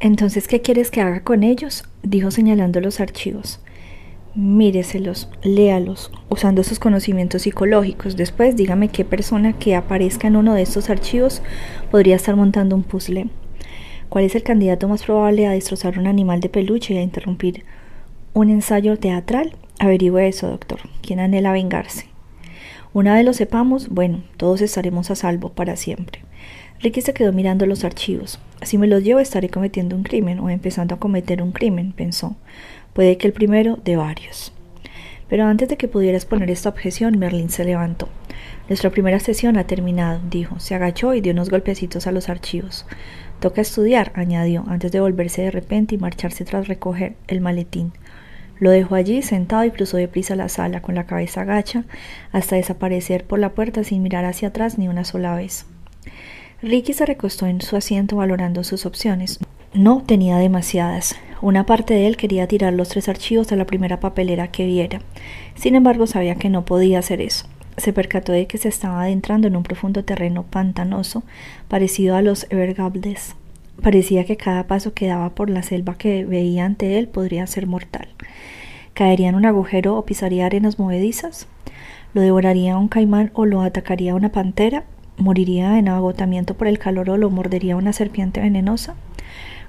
[0.00, 1.84] Entonces, ¿qué quieres que haga con ellos?
[2.02, 3.60] dijo señalando los archivos.
[4.34, 8.16] Míreselos, léalos, usando sus conocimientos psicológicos.
[8.16, 11.42] Después dígame qué persona que aparezca en uno de estos archivos
[11.90, 13.28] podría estar montando un puzzle.
[14.08, 17.64] ¿Cuál es el candidato más probable a destrozar un animal de peluche y a interrumpir
[18.32, 19.54] un ensayo teatral?
[19.78, 20.80] Averigüe eso, doctor.
[21.02, 22.06] ¿Quién anhela vengarse?
[22.94, 26.22] Una vez lo sepamos, bueno, todos estaremos a salvo para siempre.
[26.82, 28.38] Ricky se quedó mirando los archivos.
[28.62, 32.36] Si me los llevo estaré cometiendo un crimen o empezando a cometer un crimen, pensó.
[32.94, 34.54] Puede que el primero de varios.
[35.28, 38.08] Pero antes de que pudiera exponer esta objeción, Merlin se levantó.
[38.68, 40.58] Nuestra primera sesión ha terminado, dijo.
[40.58, 42.86] Se agachó y dio unos golpecitos a los archivos.
[43.40, 47.92] Toca estudiar, añadió, antes de volverse de repente y marcharse tras recoger el maletín.
[48.58, 51.84] Lo dejó allí sentado y cruzó deprisa la sala con la cabeza agacha
[52.32, 55.66] hasta desaparecer por la puerta sin mirar hacia atrás ni una sola vez.
[56.62, 59.38] Ricky se recostó en su asiento valorando sus opciones.
[59.72, 61.16] No tenía demasiadas.
[61.40, 65.00] Una parte de él quería tirar los tres archivos a la primera papelera que viera.
[65.54, 67.46] Sin embargo, sabía que no podía hacer eso.
[67.78, 71.22] Se percató de que se estaba adentrando en un profundo terreno pantanoso,
[71.68, 73.36] parecido a los Evergables.
[73.82, 77.66] Parecía que cada paso que daba por la selva que veía ante él podría ser
[77.66, 78.08] mortal.
[78.92, 81.46] ¿Caería en un agujero o pisaría arenas movedizas?
[82.12, 84.84] ¿Lo devoraría un caimán o lo atacaría una pantera?
[85.20, 88.94] ¿Moriría en agotamiento por el calor o lo mordería una serpiente venenosa?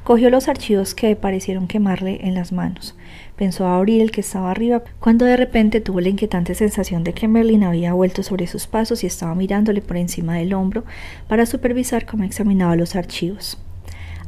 [0.06, 2.96] Cogió los archivos que parecieron quemarle en las manos.
[3.36, 7.28] Pensó abrir el que estaba arriba, cuando de repente tuvo la inquietante sensación de que
[7.28, 10.86] Merlin había vuelto sobre sus pasos y estaba mirándole por encima del hombro
[11.28, 13.62] para supervisar cómo examinaba los archivos.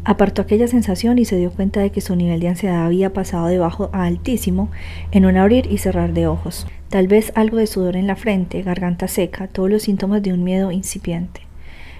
[0.04, 3.48] Apartó aquella sensación y se dio cuenta de que su nivel de ansiedad había pasado
[3.48, 4.70] de bajo a altísimo
[5.12, 6.68] en un abrir y cerrar de ojos.
[6.94, 10.44] Tal vez algo de sudor en la frente, garganta seca, todos los síntomas de un
[10.44, 11.42] miedo incipiente.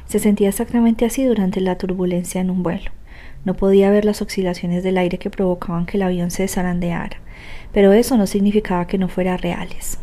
[0.06, 2.92] Se sentía exactamente así durante la turbulencia en un vuelo.
[3.44, 7.18] No podía ver las oscilaciones del aire que provocaban que el avión se zarandeara,
[7.72, 9.98] pero eso no significaba que no fuera reales.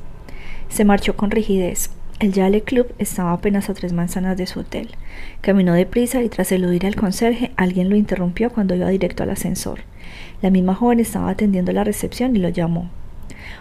[0.69, 1.91] Se marchó con rigidez.
[2.19, 4.89] El Yale Club estaba apenas a tres manzanas de su hotel.
[5.41, 9.83] Caminó deprisa y tras eludir al conserje, alguien lo interrumpió cuando iba directo al ascensor.
[10.43, 12.91] La misma joven estaba atendiendo la recepción y lo llamó.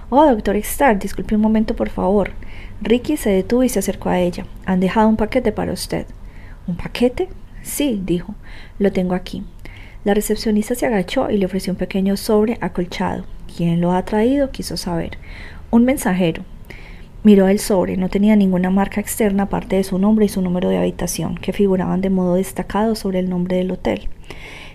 [0.10, 2.32] Oh, doctor Starr, disculpe un momento, por favor.
[2.82, 4.46] Ricky se detuvo y se acercó a ella.
[4.66, 6.06] Han dejado un paquete para usted.
[6.68, 7.30] ¿Un paquete?
[7.62, 8.36] Sí, dijo.
[8.78, 9.44] Lo tengo aquí.
[10.04, 13.26] La recepcionista se agachó y le ofreció un pequeño sobre acolchado.
[13.56, 14.52] ¿Quién lo ha traído?
[14.52, 15.18] quiso saber.
[15.72, 16.44] Un mensajero.
[17.22, 20.70] Miró el sobre, no tenía ninguna marca externa aparte de su nombre y su número
[20.70, 24.08] de habitación, que figuraban de modo destacado sobre el nombre del hotel.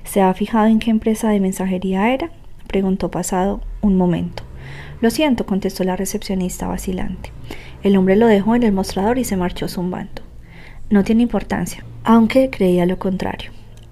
[0.05, 2.31] ¿Se ha fijado en qué empresa de mensajería era?
[2.67, 4.43] preguntó pasado un momento.
[5.05, 7.31] Lo siento, contestó la recepcionista vacilante.
[7.83, 10.23] El hombre lo dejó en el mostrador y se marchó zumbando.
[10.89, 13.51] No tiene importancia, aunque creía lo contrario.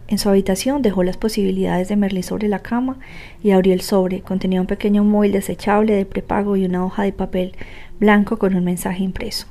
[0.09, 2.97] En su habitación dejó las posibilidades de Merlí sobre la cama
[3.43, 4.23] y abrió el sobre.
[4.23, 7.53] Contenía un pequeño móvil desechable de prepago y una hoja de papel
[8.01, 9.49] blanco con un mensaje impreso.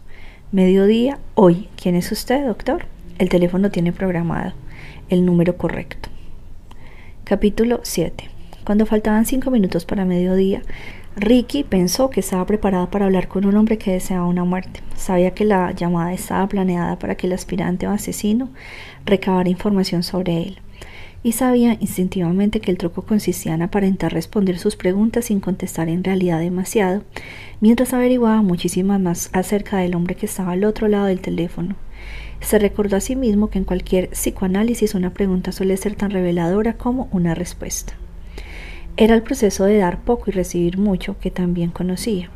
[0.51, 1.69] Mediodía, hoy.
[1.79, 2.87] ¿Quién es usted, doctor?
[3.19, 4.53] El teléfono tiene programado
[5.09, 6.09] el número correcto.
[7.23, 8.31] Capítulo 7.
[8.63, 10.61] Cuando faltaban cinco minutos para mediodía,
[11.15, 14.81] Ricky pensó que estaba preparada para hablar con un hombre que deseaba una muerte.
[14.95, 18.49] Sabía que la llamada estaba planeada para que el aspirante o asesino
[19.05, 20.59] recabara información sobre él
[21.23, 26.03] y sabía instintivamente que el truco consistía en aparentar responder sus preguntas sin contestar en
[26.03, 27.03] realidad demasiado,
[27.59, 31.75] mientras averiguaba muchísimas más acerca del hombre que estaba al otro lado del teléfono.
[32.39, 36.73] Se recordó a sí mismo que en cualquier psicoanálisis una pregunta suele ser tan reveladora
[36.73, 38.00] como una respuesta.
[38.97, 42.29] Era el proceso de dar poco y recibir mucho que también conocía.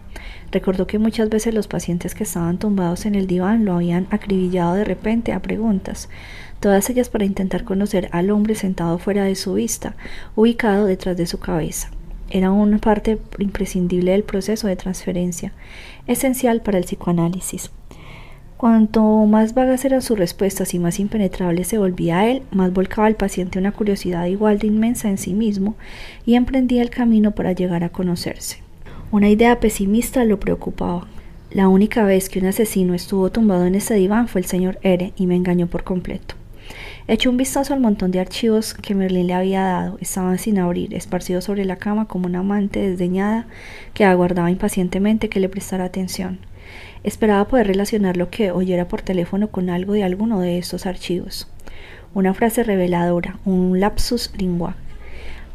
[0.52, 4.76] Recordó que muchas veces los pacientes que estaban tumbados en el diván lo habían acribillado
[4.76, 6.10] de repente a preguntas,
[6.60, 9.96] todas ellas para intentar conocer al hombre sentado fuera de su vista,
[10.36, 11.92] ubicado detrás de su cabeza.
[12.30, 15.54] Era una parte imprescindible del proceso de transferencia,
[16.08, 17.70] esencial para el psicoanálisis.
[18.66, 23.06] Cuanto más vagas eran sus respuestas y más impenetrable se volvía a él, más volcaba
[23.06, 25.76] al paciente una curiosidad igual de inmensa en sí mismo
[26.26, 28.64] y emprendía el camino para llegar a conocerse.
[29.12, 31.06] Una idea pesimista lo preocupaba.
[31.52, 35.14] La única vez que un asesino estuvo tumbado en ese diván fue el señor R
[35.16, 36.34] y me engañó por completo.
[37.08, 40.00] Echó un vistazo al montón de archivos que Merlín le había dado.
[40.02, 43.46] Estaban sin abrir, esparcidos sobre la cama como una amante desdeñada
[43.94, 46.40] que aguardaba impacientemente que le prestara atención.
[47.05, 51.47] Esperaba poder relacionar lo que oyera por teléfono con algo de alguno de estos archivos.
[52.16, 54.75] Una frase reveladora, un lapsus lingua,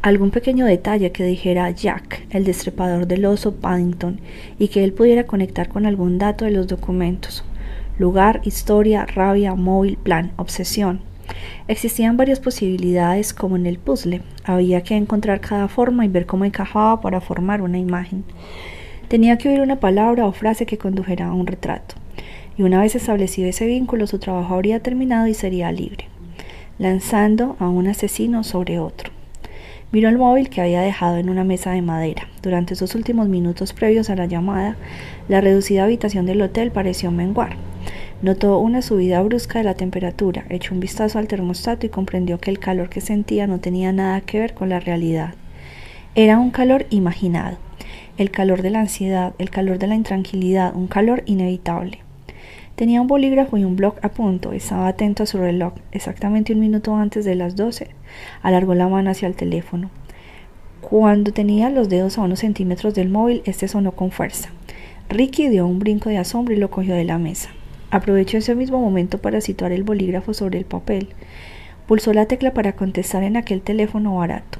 [0.01, 4.21] algún pequeño detalle que dijera Jack, el destrepador del oso Paddington,
[4.59, 7.43] y que él pudiera conectar con algún dato de los documentos.
[7.99, 11.01] Lugar, historia, rabia, móvil, plan, obsesión
[11.67, 14.21] Existían varias posibilidades como en el puzzle.
[14.43, 18.23] Había que encontrar cada forma y ver cómo encajaba para formar una imagen.
[19.11, 21.95] Tenía que oír una palabra o frase que condujera a un retrato.
[22.57, 26.05] Y una vez establecido ese vínculo, su trabajo habría terminado y sería libre,
[26.79, 29.11] lanzando a un asesino sobre otro.
[29.91, 32.29] Miró el móvil que había dejado en una mesa de madera.
[32.41, 34.77] Durante esos últimos minutos previos a la llamada,
[35.27, 37.57] la reducida habitación del hotel pareció menguar.
[38.21, 42.49] Notó una subida brusca de la temperatura, echó un vistazo al termostato y comprendió que
[42.49, 45.33] el calor que sentía no tenía nada que ver con la realidad.
[46.15, 47.57] Era un calor imaginado,
[48.17, 51.99] el calor de la ansiedad, el calor de la intranquilidad, un calor inevitable.
[52.75, 55.73] Tenía un bolígrafo y un blog a punto, estaba atento a su reloj.
[55.91, 57.89] Exactamente un minuto antes de las doce,
[58.41, 59.89] alargó la mano hacia el teléfono.
[60.81, 64.49] Cuando tenía los dedos a unos centímetros del móvil, este sonó con fuerza.
[65.09, 67.49] Ricky dio un brinco de asombro y lo cogió de la mesa.
[67.91, 71.09] Aprovechó ese mismo momento para situar el bolígrafo sobre el papel.
[71.85, 74.59] Pulsó la tecla para contestar en aquel teléfono barato.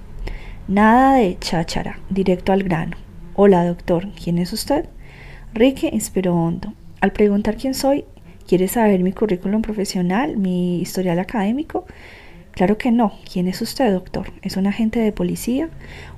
[0.67, 2.97] Nada de cháchara, directo al grano.
[3.33, 4.89] Hola, doctor, ¿quién es usted?
[5.53, 6.73] Ricky inspiró hondo.
[6.99, 8.03] Al preguntar quién soy,
[8.45, 11.85] ¿quiere saber mi currículum profesional, mi historial académico?
[12.51, 13.13] Claro que no.
[13.31, 14.33] ¿Quién es usted, doctor?
[14.41, 15.69] ¿Es un agente de policía?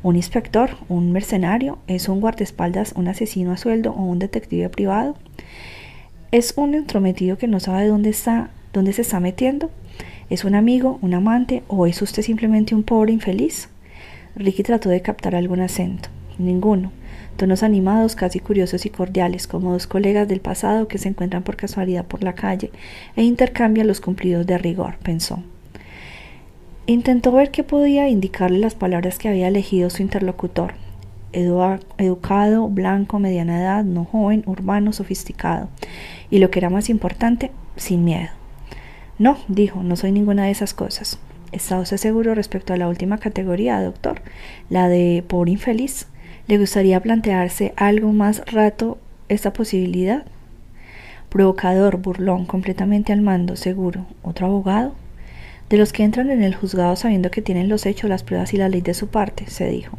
[0.02, 0.72] ¿Un inspector?
[0.90, 1.78] ¿Un mercenario?
[1.86, 5.16] ¿Es un guardaespaldas, un asesino a sueldo o un detective privado?
[6.32, 9.70] ¿Es un entrometido que no sabe dónde está, dónde se está metiendo?
[10.32, 13.70] ¿Es un amigo, un amante o es usted simplemente un pobre infeliz?
[14.36, 16.10] Ricky trató de captar algún acento.
[16.40, 16.92] Ninguno
[17.38, 21.56] tonos animados, casi curiosos y cordiales, como dos colegas del pasado que se encuentran por
[21.56, 22.72] casualidad por la calle
[23.16, 25.44] e intercambian los cumplidos de rigor, pensó.
[26.86, 30.74] Intentó ver qué podía indicarle las palabras que había elegido su interlocutor.
[31.32, 35.70] educado, blanco, mediana edad, no joven, urbano, sofisticado.
[36.30, 38.30] Y lo que era más importante, sin miedo.
[39.18, 41.20] No, dijo, no soy ninguna de esas cosas.
[41.52, 44.22] ¿Está usted seguro respecto a la última categoría, doctor?
[44.70, 46.08] La de pobre infeliz.
[46.46, 48.98] ¿Le gustaría plantearse algo más rato
[49.30, 50.26] esta posibilidad?
[51.30, 54.06] Provocador, burlón, completamente al mando, seguro.
[54.24, 54.94] ¿Otro abogado?
[55.70, 58.58] De los que entran en el juzgado sabiendo que tienen los hechos, las pruebas y
[58.58, 59.98] la ley de su parte, se dijo.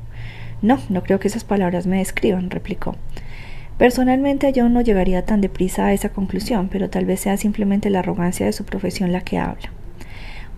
[0.61, 2.95] No, no creo que esas palabras me describan, replicó.
[3.79, 8.01] Personalmente yo no llegaría tan deprisa a esa conclusión, pero tal vez sea simplemente la
[8.01, 9.71] arrogancia de su profesión la que habla.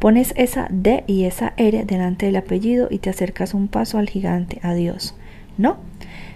[0.00, 4.08] Pones esa D y esa R delante del apellido y te acercas un paso al
[4.08, 5.14] gigante, a Dios.
[5.58, 5.78] ¿No?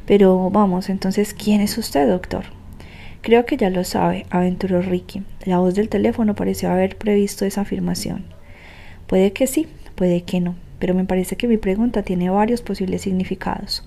[0.07, 2.45] Pero vamos, entonces, ¿quién es usted, doctor?
[3.23, 5.23] Creo que ya lo sabe, aventuró Ricky.
[5.45, 8.25] La voz del teléfono pareció haber previsto esa afirmación.
[9.07, 13.03] Puede que sí, puede que no, pero me parece que mi pregunta tiene varios posibles
[13.03, 13.85] significados.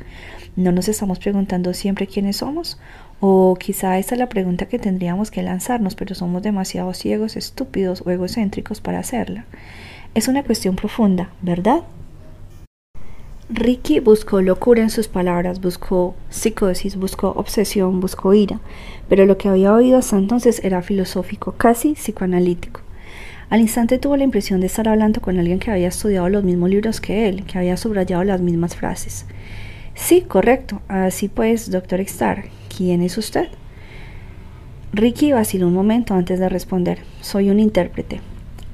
[0.56, 2.79] ¿No nos estamos preguntando siempre quiénes somos?
[3.19, 8.03] O quizá esa es la pregunta que tendríamos que lanzarnos, pero somos demasiado ciegos, estúpidos
[8.06, 9.45] o egocéntricos para hacerla.
[10.13, 11.81] Es una cuestión profunda, ¿verdad?
[13.55, 18.59] Ricky buscó locura en sus palabras, buscó psicosis, buscó obsesión, buscó ira,
[19.07, 22.81] pero lo que había oído hasta entonces era filosófico, casi psicoanalítico.
[23.51, 26.71] Al instante tuvo la impresión de estar hablando con alguien que había estudiado los mismos
[26.71, 29.27] libros que él, que había subrayado las mismas frases.
[29.94, 30.81] Sí, correcto.
[30.88, 32.45] Así pues, doctor Star,
[32.75, 33.50] ¿quién es usted?
[34.94, 37.03] Ricky vaciló un momento antes de responder.
[37.21, 38.19] Soy un intérprete.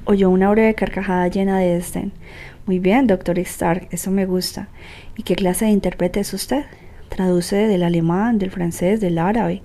[0.06, 2.12] Oyó una breve carcajada llena de desdén.
[2.70, 4.68] Muy bien, doctor Stark, eso me gusta.
[5.16, 6.66] ¿Y qué clase de intérprete es usted?
[7.08, 9.62] Traduce del alemán, del francés, del árabe.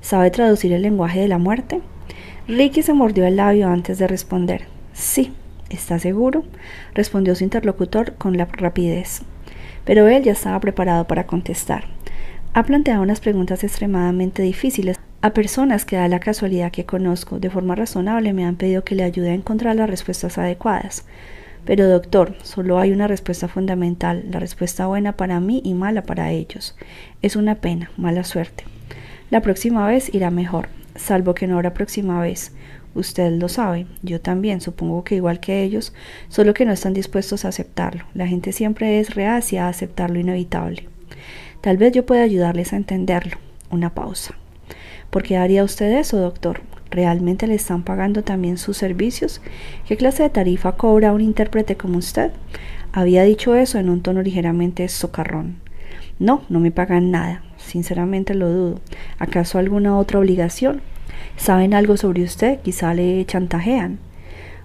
[0.00, 1.80] ¿Sabe traducir el lenguaje de la muerte?
[2.48, 4.64] Ricky se mordió el labio antes de responder.
[4.92, 5.32] Sí,
[5.68, 6.42] ¿está seguro?
[6.92, 9.22] respondió su interlocutor con la rapidez.
[9.84, 11.84] Pero él ya estaba preparado para contestar.
[12.52, 17.38] Ha planteado unas preguntas extremadamente difíciles a personas que da la casualidad que conozco.
[17.38, 21.04] De forma razonable me han pedido que le ayude a encontrar las respuestas adecuadas.
[21.64, 26.30] Pero doctor, solo hay una respuesta fundamental, la respuesta buena para mí y mala para
[26.30, 26.76] ellos.
[27.22, 28.64] Es una pena, mala suerte.
[29.30, 32.52] La próxima vez irá mejor, salvo que no habrá próxima vez.
[32.94, 35.92] Usted lo sabe, yo también, supongo que igual que ellos,
[36.28, 38.04] solo que no están dispuestos a aceptarlo.
[38.14, 40.88] La gente siempre es reacia a aceptar lo inevitable.
[41.60, 43.36] Tal vez yo pueda ayudarles a entenderlo.
[43.70, 44.34] Una pausa.
[45.10, 46.62] ¿Por qué haría usted eso, doctor?
[46.90, 49.40] ¿Realmente le están pagando también sus servicios?
[49.86, 52.32] ¿Qué clase de tarifa cobra un intérprete como usted?
[52.92, 55.56] Había dicho eso en un tono ligeramente socarrón.
[56.18, 57.42] No, no me pagan nada.
[57.56, 58.80] Sinceramente lo dudo.
[59.20, 60.82] ¿Acaso alguna otra obligación?
[61.36, 62.58] ¿Saben algo sobre usted?
[62.60, 63.98] Quizá le chantajean.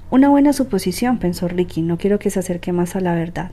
[0.09, 1.83] Una buena suposición, pensó Ricky.
[1.83, 3.51] No quiero que se acerque más a la verdad.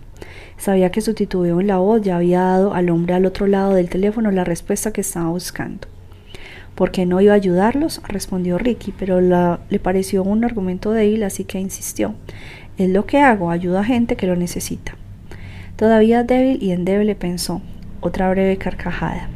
[0.56, 3.74] Sabía que su titubeo en la voz ya había dado al hombre al otro lado
[3.74, 5.91] del teléfono la respuesta que estaba buscando.
[6.74, 8.00] ¿Por qué no iba a ayudarlos?
[8.08, 12.14] respondió Ricky, pero le pareció un argumento débil, así que insistió.
[12.78, 14.96] Es lo que hago, ayudo a gente que lo necesita.
[15.76, 17.60] Todavía débil y endeble pensó.
[18.00, 19.28] Otra breve carcajada.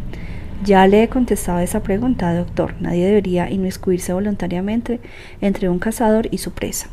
[0.64, 2.74] Ya le he contestado esa pregunta, doctor.
[2.80, 5.00] Nadie debería inmiscuirse voluntariamente
[5.40, 6.88] entre un cazador y su presa.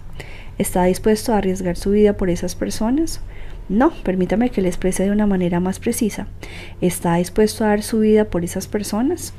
[0.57, 3.21] ¿Está dispuesto a arriesgar su vida por esas personas?
[3.69, 6.27] No, permítame que le exprese de una manera más precisa.
[6.81, 9.33] ¿Está dispuesto a dar su vida por esas personas?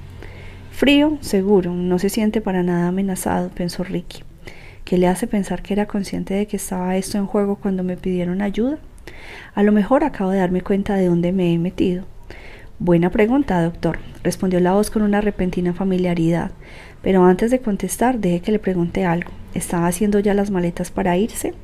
[0.75, 4.25] Frío, seguro, no se siente para nada amenazado, pensó Ricky.
[4.85, 7.97] ¿Qué le hace pensar que era consciente de que estaba esto en juego cuando me
[7.97, 8.79] pidieron ayuda?
[9.55, 12.07] A lo mejor acabo de darme cuenta de dónde me he metido.
[12.81, 16.51] Buena pregunta, doctor, respondió la voz con una repentina familiaridad.
[17.03, 19.31] Pero antes de contestar, deje que le pregunte algo.
[19.55, 21.55] ¿Estaba haciendo ya las maletas para irse?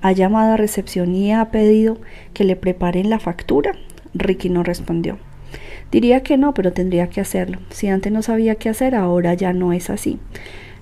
[0.00, 1.98] ¿Ha llamado a recepción y ha pedido
[2.32, 3.72] que le preparen la factura?
[4.14, 5.18] Ricky no respondió.
[5.90, 7.58] Diría que no, pero tendría que hacerlo.
[7.70, 10.18] Si antes no sabía qué hacer, ahora ya no es así.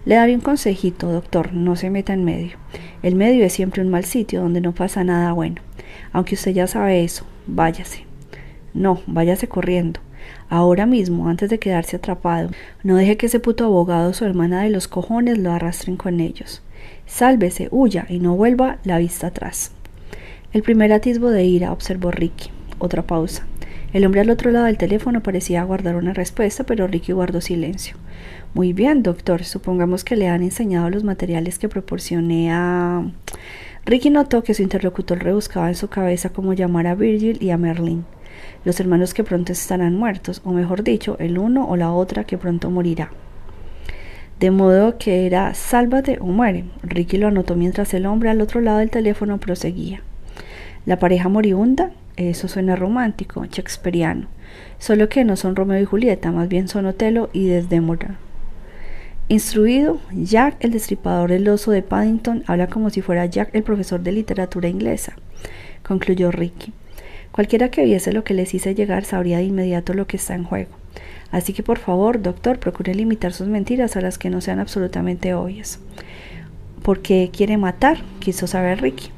[0.04, 2.56] Le daré un consejito, doctor, no se meta en medio.
[3.02, 5.62] El medio es siempre un mal sitio donde no pasa nada bueno.
[6.12, 8.04] Aunque usted ya sabe eso, váyase.
[8.74, 10.00] No, váyase corriendo.
[10.48, 12.50] Ahora mismo, antes de quedarse atrapado,
[12.82, 16.20] no deje que ese puto abogado o su hermana de los cojones lo arrastren con
[16.20, 16.62] ellos.
[17.06, 19.72] Sálvese, huya y no vuelva la vista atrás.
[20.52, 22.50] El primer atisbo de ira, observó Ricky.
[22.78, 23.46] Otra pausa.
[23.92, 27.96] El hombre al otro lado del teléfono parecía guardar una respuesta, pero Ricky guardó silencio.
[28.52, 29.44] Muy bien, doctor.
[29.44, 33.04] Supongamos que le han enseñado los materiales que proporcioné a...
[33.84, 37.56] Ricky notó que su interlocutor rebuscaba en su cabeza cómo llamar a Virgil y a
[37.56, 38.04] Merlin,
[38.64, 42.36] los hermanos que pronto estarán muertos, o mejor dicho, el uno o la otra que
[42.36, 43.10] pronto morirá.
[44.40, 46.64] De modo que era sálvate o muere.
[46.82, 50.02] Ricky lo anotó mientras el hombre al otro lado del teléfono proseguía.
[50.84, 54.28] La pareja moribunda, eso suena romántico, shakespeariano.
[54.78, 58.18] Solo que no son Romeo y Julieta, más bien son Otelo y Desdémona.
[59.28, 64.00] Instruido, Jack, el destripador del oso de Paddington, habla como si fuera Jack, el profesor
[64.00, 65.16] de literatura inglesa,
[65.82, 66.72] concluyó Ricky.
[67.32, 70.44] Cualquiera que viese lo que les hice llegar sabría de inmediato lo que está en
[70.44, 70.70] juego.
[71.30, 75.34] Así que por favor, doctor, procure limitar sus mentiras a las que no sean absolutamente
[75.34, 75.80] obvias.
[76.82, 77.98] ¿Por qué quiere matar?
[78.20, 79.10] quiso saber Ricky.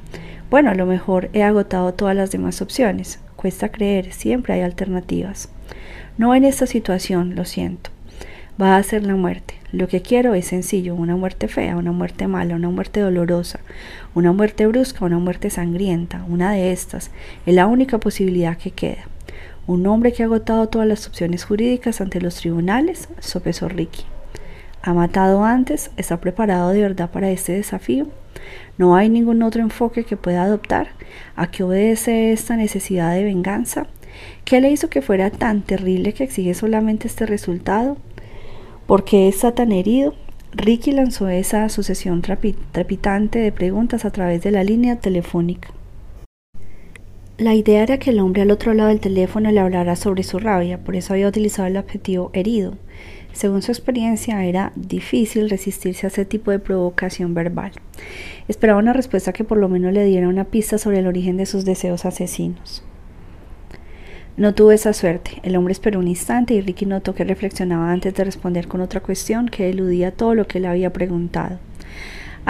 [0.50, 3.20] Bueno, a lo mejor he agotado todas las demás opciones.
[3.36, 5.50] Cuesta creer, siempre hay alternativas.
[6.16, 7.90] No en esta situación, lo siento.
[8.60, 9.54] Va a ser la muerte.
[9.70, 13.60] Lo que quiero es sencillo, una muerte fea, una muerte mala, una muerte dolorosa,
[14.14, 17.10] una muerte brusca, una muerte sangrienta, una de estas,
[17.44, 19.06] es la única posibilidad que queda.
[19.66, 24.04] Un hombre que ha agotado todas las opciones jurídicas ante los tribunales, sopesó Ricky.
[24.80, 25.90] ¿Ha matado antes?
[25.98, 28.06] ¿Está preparado de verdad para este desafío?
[28.76, 30.88] ¿No hay ningún otro enfoque que pueda adoptar?
[31.36, 33.86] ¿A qué obedece esta necesidad de venganza?
[34.44, 37.96] ¿Qué le hizo que fuera tan terrible que exige solamente este resultado?
[38.86, 40.14] ¿Por qué está tan herido?
[40.52, 45.68] Ricky lanzó esa sucesión trepitante de preguntas a través de la línea telefónica.
[47.36, 50.40] La idea era que el hombre al otro lado del teléfono le hablara sobre su
[50.40, 52.74] rabia, por eso había utilizado el adjetivo herido.
[53.38, 57.70] Según su experiencia, era difícil resistirse a ese tipo de provocación verbal.
[58.48, 61.46] Esperaba una respuesta que por lo menos le diera una pista sobre el origen de
[61.46, 62.82] sus deseos asesinos.
[64.36, 65.38] No tuvo esa suerte.
[65.44, 69.02] El hombre esperó un instante y Ricky notó que reflexionaba antes de responder con otra
[69.02, 71.60] cuestión que eludía todo lo que le había preguntado.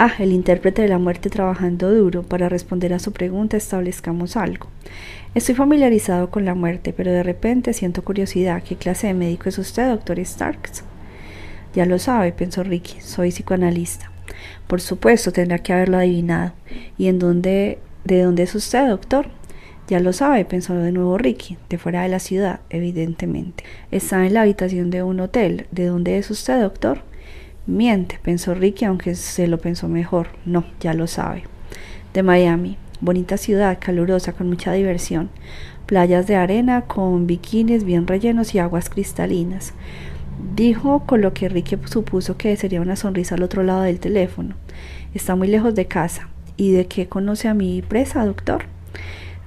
[0.01, 2.23] Ah, el intérprete de la muerte trabajando duro.
[2.23, 4.69] Para responder a su pregunta establezcamos algo.
[5.35, 8.63] Estoy familiarizado con la muerte, pero de repente siento curiosidad.
[8.63, 10.85] ¿Qué clase de médico es usted, doctor Starks?
[11.75, 13.01] Ya lo sabe, pensó Ricky.
[13.01, 14.09] Soy psicoanalista.
[14.67, 16.53] Por supuesto, tendrá que haberlo adivinado.
[16.97, 19.27] ¿Y en dónde, de dónde es usted, doctor?
[19.89, 23.65] Ya lo sabe, pensó de nuevo Ricky, de fuera de la ciudad, evidentemente.
[23.91, 25.67] Está en la habitación de un hotel.
[25.71, 27.08] ¿De dónde es usted, doctor?
[27.69, 30.29] Miente, pensó Ricky, aunque se lo pensó mejor.
[30.43, 31.43] No, ya lo sabe.
[32.15, 32.77] De Miami.
[32.99, 35.29] Bonita ciudad, calurosa, con mucha diversión.
[35.85, 39.73] Playas de arena con bikinis bien rellenos y aguas cristalinas.
[40.55, 44.55] Dijo con lo que Ricky supuso que sería una sonrisa al otro lado del teléfono.
[45.13, 46.27] Está muy lejos de casa.
[46.57, 48.63] ¿Y de qué conoce a mi presa, doctor?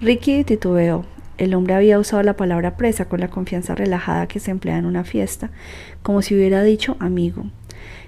[0.00, 1.04] Ricky titubeó.
[1.38, 4.86] El hombre había usado la palabra presa con la confianza relajada que se emplea en
[4.86, 5.50] una fiesta,
[6.02, 7.46] como si hubiera dicho amigo.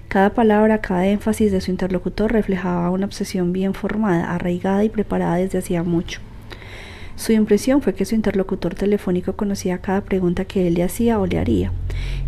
[0.07, 5.35] Cada palabra, cada énfasis de su interlocutor reflejaba una obsesión bien formada, arraigada y preparada
[5.35, 6.21] desde hacía mucho.
[7.15, 11.25] Su impresión fue que su interlocutor telefónico conocía cada pregunta que él le hacía o
[11.25, 11.71] le haría,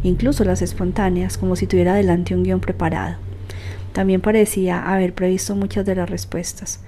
[0.04, 3.18] incluso las espontáneas, como si tuviera delante un guion preparado.
[3.92, 6.82] También parecía haber previsto muchas de las respuestas,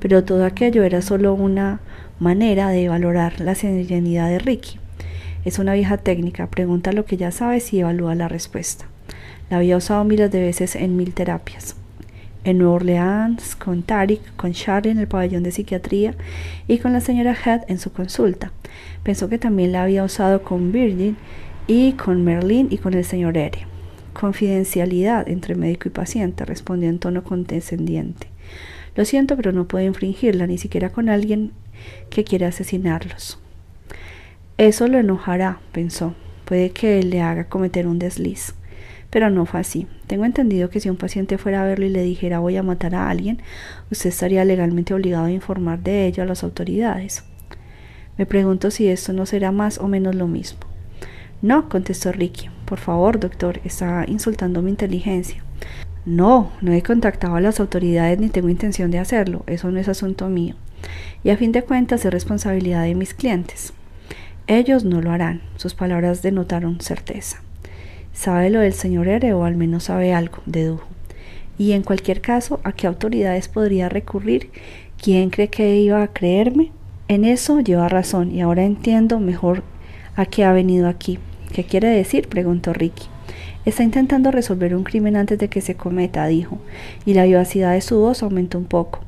[0.00, 1.80] pero todo aquello era solo una
[2.18, 4.78] manera de valorar la serenidad de Ricky.
[5.44, 8.86] Es una vieja técnica, pregunta lo que ya sabes y evalúa la respuesta.
[9.50, 11.76] La había usado miles de veces en mil terapias.
[12.44, 16.14] En Nueva Orleans, con Tarik, con Charlie en el pabellón de psiquiatría
[16.68, 18.52] y con la señora Head en su consulta.
[19.02, 21.16] Pensó que también la había usado con Virgin
[21.66, 23.66] y con Merlin y con el señor R.
[24.12, 28.28] Confidencialidad entre médico y paciente, respondió en tono condescendiente.
[28.94, 31.52] Lo siento, pero no puedo infringirla, ni siquiera con alguien
[32.08, 33.38] que quiera asesinarlos.
[34.58, 36.14] Eso lo enojará, pensó.
[36.46, 38.54] Puede que le haga cometer un desliz.
[39.10, 39.86] Pero no fue así.
[40.06, 42.94] Tengo entendido que si un paciente fuera a verlo y le dijera voy a matar
[42.94, 43.40] a alguien,
[43.90, 47.24] usted estaría legalmente obligado a informar de ello a las autoridades.
[48.18, 50.60] Me pregunto si esto no será más o menos lo mismo.
[51.42, 52.48] No, contestó Ricky.
[52.64, 55.44] Por favor, doctor, está insultando mi inteligencia.
[56.06, 59.44] No, no he contactado a las autoridades ni tengo intención de hacerlo.
[59.46, 60.54] Eso no es asunto mío.
[61.24, 63.72] Y a fin de cuentas es responsabilidad de mis clientes.
[64.46, 65.42] Ellos no lo harán.
[65.56, 67.42] Sus palabras denotaron certeza.
[68.16, 70.86] Sabe lo del señor R o al menos sabe algo, dedujo.
[71.58, 74.50] Y en cualquier caso, ¿a qué autoridades podría recurrir?
[75.00, 76.72] ¿Quién cree que iba a creerme?
[77.08, 79.62] En eso lleva razón y ahora entiendo mejor
[80.16, 81.18] a qué ha venido aquí.
[81.52, 82.28] ¿Qué quiere decir?
[82.28, 83.04] preguntó Ricky.
[83.66, 86.58] Está intentando resolver un crimen antes de que se cometa, dijo,
[87.04, 89.00] y la vivacidad de su voz aumentó un poco.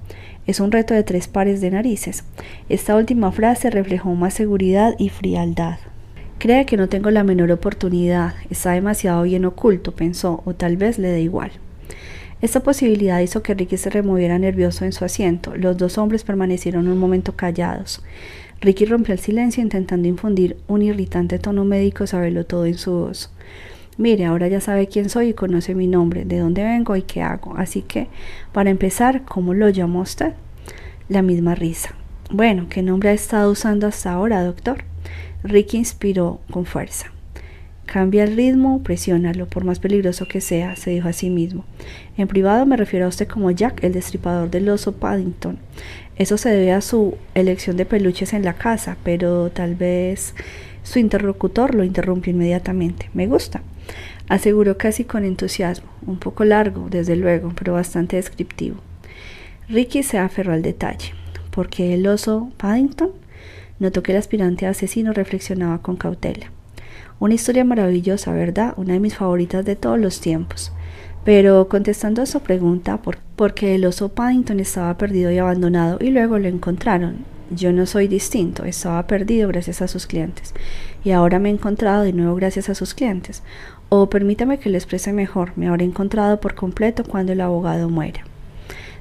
[0.46, 2.24] Es un reto de tres pares de narices.
[2.68, 5.78] Esta última frase reflejó más seguridad y frialdad.
[6.38, 10.96] Cree que no tengo la menor oportunidad, está demasiado bien oculto, pensó, o tal vez
[10.98, 11.50] le dé igual.
[12.40, 15.56] Esta posibilidad hizo que Ricky se removiera nervioso en su asiento.
[15.56, 18.04] Los dos hombres permanecieron un momento callados.
[18.60, 23.32] Ricky rompió el silencio intentando infundir un irritante tono médico saberlo todo en su voz.
[23.96, 27.20] Mire, ahora ya sabe quién soy y conoce mi nombre, de dónde vengo y qué
[27.20, 27.56] hago.
[27.56, 28.06] Así que,
[28.52, 30.34] para empezar, ¿cómo lo llamó usted?
[31.08, 31.96] La misma risa.
[32.30, 34.84] Bueno, ¿qué nombre ha estado usando hasta ahora, doctor?
[35.42, 37.12] Ricky inspiró con fuerza.
[37.86, 41.64] Cambia el ritmo, presiónalo, por más peligroso que sea, se dijo a sí mismo.
[42.16, 45.58] En privado me refiero a usted como Jack, el destripador del oso Paddington.
[46.16, 50.34] Eso se debe a su elección de peluches en la casa, pero tal vez
[50.82, 53.08] su interlocutor lo interrumpió inmediatamente.
[53.14, 53.62] Me gusta
[54.28, 58.76] aseguró casi con entusiasmo, un poco largo, desde luego, pero bastante descriptivo.
[59.68, 61.12] Ricky se aferró al detalle.
[61.50, 63.10] ¿Por qué el oso Paddington?
[63.78, 66.50] Notó que el aspirante asesino reflexionaba con cautela.
[67.20, 68.74] Una historia maravillosa, ¿verdad?
[68.76, 70.72] Una de mis favoritas de todos los tiempos.
[71.24, 76.10] Pero contestando a su pregunta, ¿por, qué el oso Paddington estaba perdido y abandonado y
[76.10, 77.24] luego lo encontraron?
[77.50, 80.54] Yo no soy distinto, estaba perdido gracias a sus clientes
[81.04, 83.42] y ahora me he encontrado de nuevo gracias a sus clientes.
[83.88, 88.24] O permítame que lo exprese mejor, me habré encontrado por completo cuando el abogado muera.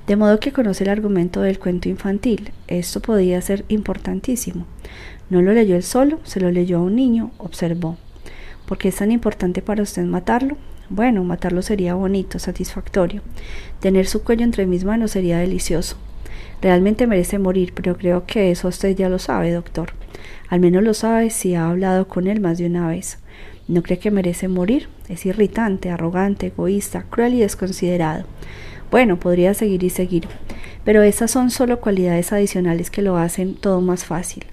[0.07, 2.51] De modo que conoce el argumento del cuento infantil.
[2.67, 4.65] Esto podía ser importantísimo.
[5.29, 7.97] No lo leyó él solo, se lo leyó a un niño, observó.
[8.65, 10.55] ¿Por qué es tan importante para usted matarlo?
[10.89, 13.21] Bueno, matarlo sería bonito, satisfactorio.
[13.81, 15.97] Tener su cuello entre mis manos sería delicioso.
[16.61, 19.91] Realmente merece morir, pero creo que eso usted ya lo sabe, doctor.
[20.47, 23.19] Al menos lo sabe si ha hablado con él más de una vez.
[23.67, 24.87] ¿No cree que merece morir?
[25.09, 28.23] Es irritante, arrogante, egoísta, cruel y desconsiderado.
[28.91, 30.27] Bueno, podría seguir y seguir,
[30.83, 34.45] pero esas son solo cualidades adicionales que lo hacen todo más fácil.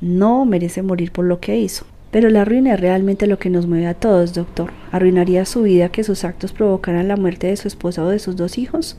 [0.00, 1.86] No merece morir por lo que hizo.
[2.12, 4.70] Pero la ruina es realmente lo que nos mueve a todos, doctor.
[4.92, 8.36] ¿Arruinaría su vida que sus actos provocaran la muerte de su esposa o de sus
[8.36, 8.98] dos hijos?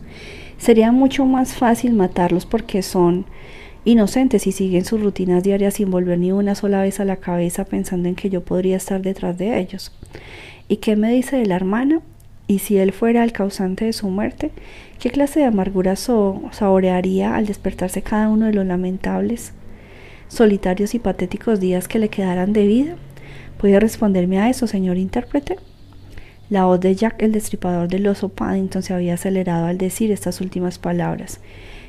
[0.57, 3.25] Sería mucho más fácil matarlos porque son
[3.85, 7.65] inocentes y siguen sus rutinas diarias sin volver ni una sola vez a la cabeza
[7.65, 9.91] pensando en que yo podría estar detrás de ellos.
[10.67, 12.01] ¿Y qué me dice de la hermana?
[12.53, 14.51] ¿Y si él fuera el causante de su muerte?
[14.99, 19.53] ¿Qué clase de amargura saborearía al despertarse cada uno de los lamentables,
[20.27, 22.95] solitarios y patéticos días que le quedaran de vida?
[23.57, 25.55] ¿Puede responderme a eso, señor intérprete?
[26.51, 30.39] La voz de Jack, el destripador del oso Paddington, se había acelerado al decir estas
[30.39, 31.39] últimas palabras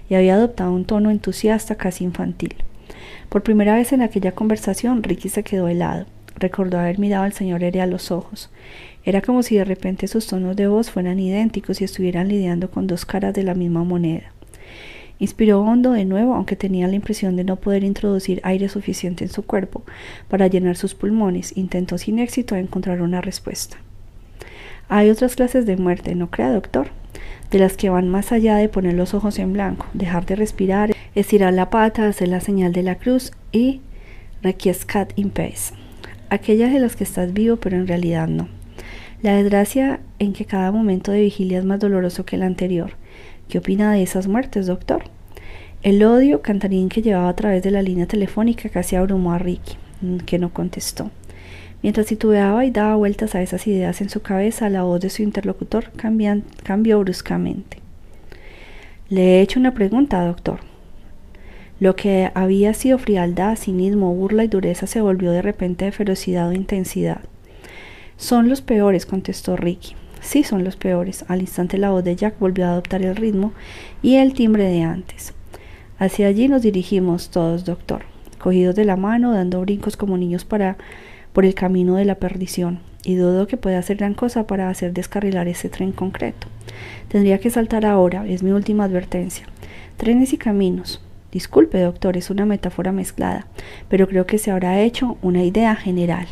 [0.09, 2.55] y había adoptado un tono entusiasta casi infantil.
[3.29, 6.07] Por primera vez en aquella conversación, Ricky se quedó helado.
[6.37, 8.51] Recordó haber mirado al señor Ere a los ojos.
[9.05, 12.87] Era como si de repente sus tonos de voz fueran idénticos y estuvieran lidiando con
[12.87, 14.33] dos caras de la misma moneda.
[15.19, 19.31] Inspiró hondo de nuevo, aunque tenía la impresión de no poder introducir aire suficiente en
[19.31, 19.83] su cuerpo
[20.29, 21.57] para llenar sus pulmones.
[21.57, 23.77] Intentó sin éxito encontrar una respuesta.
[24.89, 26.89] Hay otras clases de muerte, ¿no crea, doctor?
[27.51, 30.93] de las que van más allá de poner los ojos en blanco, dejar de respirar,
[31.15, 33.81] estirar la pata, hacer la señal de la cruz y
[34.43, 35.73] requiescat in pace.
[36.31, 38.49] Aquellas de las que estás vivo pero en realidad no.
[39.25, 42.91] La desgracia en que cada momento de vigilia es más doloroso que el anterior.
[43.49, 45.05] ¿Qué opina de esas muertes, doctor?
[45.83, 49.79] El odio cantarín que llevaba a través de la línea telefónica casi abrumó a Ricky,
[50.27, 51.11] que no contestó.
[51.83, 55.23] Mientras titubeaba y daba vueltas a esas ideas en su cabeza, la voz de su
[55.23, 55.91] interlocutor
[56.63, 57.79] cambió bruscamente.
[59.09, 60.61] Le he hecho una pregunta, doctor.
[61.81, 66.51] Lo que había sido frialdad, cinismo, burla y dureza se volvió de repente de ferocidad
[66.51, 67.23] o intensidad.
[68.17, 69.95] Son los peores, contestó Ricky.
[70.21, 71.25] Sí, son los peores.
[71.29, 73.53] Al instante la voz de Jack volvió a adoptar el ritmo
[74.03, 75.35] y el timbre de antes.
[75.99, 78.03] Hacia allí nos dirigimos todos, doctor,
[78.39, 80.77] cogidos de la mano, dando brincos como niños para
[81.33, 84.93] por el camino de la perdición, y dudo que pueda hacer gran cosa para hacer
[84.93, 86.47] descarrilar ese tren concreto.
[87.09, 89.47] Tendría que saltar ahora, es mi última advertencia.
[89.97, 91.03] Trenes y caminos.
[91.33, 93.49] Disculpe, doctor, es una metáfora mezclada,
[93.89, 96.29] pero creo que se habrá hecho una idea general.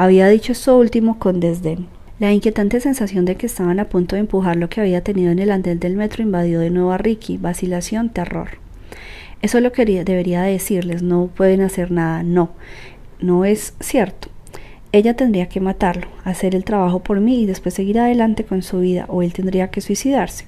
[0.00, 1.86] Había dicho esto último con desdén.
[2.20, 5.38] La inquietante sensación de que estaban a punto de empujar lo que había tenido en
[5.40, 8.48] el andel del metro invadió de nuevo a Ricky, vacilación, terror.
[9.42, 12.48] Eso lo que debería decirles, no pueden hacer nada, no
[13.20, 14.28] no es cierto.
[14.92, 18.80] Ella tendría que matarlo, hacer el trabajo por mí y después seguir adelante con su
[18.80, 20.46] vida, o él tendría que suicidarse.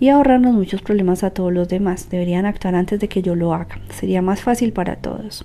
[0.00, 2.08] Y ahorrarnos muchos problemas a todos los demás.
[2.08, 3.80] Deberían actuar antes de que yo lo haga.
[3.90, 5.44] Sería más fácil para todos.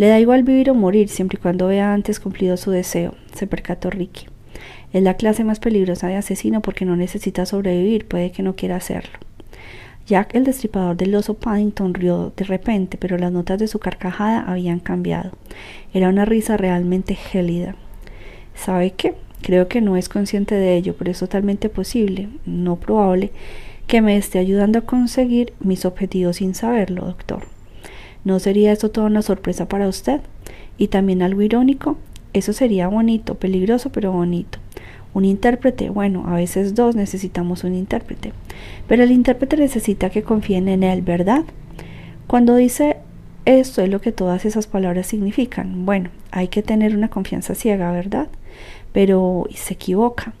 [0.00, 3.46] Le da igual vivir o morir, siempre y cuando vea antes cumplido su deseo, se
[3.46, 4.28] percató Ricky.
[4.94, 8.76] Es la clase más peligrosa de asesino porque no necesita sobrevivir, puede que no quiera
[8.76, 9.18] hacerlo.
[10.06, 14.40] Jack, el destripador del oso Paddington, rió de repente, pero las notas de su carcajada
[14.40, 15.32] habían cambiado.
[15.92, 17.74] Era una risa realmente gélida.
[18.54, 19.16] ¿Sabe qué?
[19.42, 23.32] Creo que no es consciente de ello, pero es totalmente posible, no probable,
[23.86, 27.59] que me esté ayudando a conseguir mis objetivos sin saberlo, doctor.
[28.24, 30.20] ¿No sería esto toda una sorpresa para usted?
[30.78, 31.96] Y también algo irónico.
[32.32, 34.58] Eso sería bonito, peligroso, pero bonito.
[35.12, 38.32] Un intérprete, bueno, a veces dos necesitamos un intérprete,
[38.86, 41.42] pero el intérprete necesita que confíen en él, ¿verdad?
[42.28, 42.98] Cuando dice
[43.44, 45.84] esto es lo que todas esas palabras significan.
[45.84, 48.28] Bueno, hay que tener una confianza ciega, ¿verdad?
[48.92, 50.34] Pero se equivoca.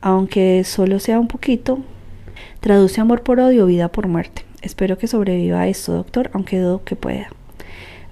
[0.00, 1.78] Aunque solo sea un poquito,
[2.60, 4.42] traduce amor por odio, vida por muerte.
[4.62, 7.30] Espero que sobreviva a esto, doctor, aunque dudo que pueda.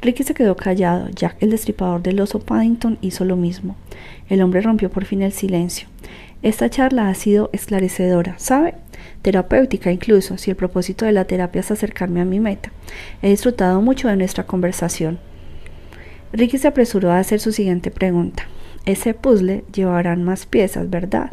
[0.01, 1.09] Ricky se quedó callado.
[1.11, 3.77] Jack, el destripador del oso Paddington, hizo lo mismo.
[4.29, 5.89] El hombre rompió por fin el silencio.
[6.43, 8.75] Esta charla ha sido esclarecedora, ¿sabe?
[9.23, 12.71] Terapéutica incluso, si el propósito de la terapia es acercarme a mi meta.
[13.23, 15.19] He disfrutado mucho de nuestra conversación.
[16.33, 18.45] Ricky se apresuró a hacer su siguiente pregunta.
[18.87, 21.33] Ese puzzle llevarán más piezas, ¿verdad?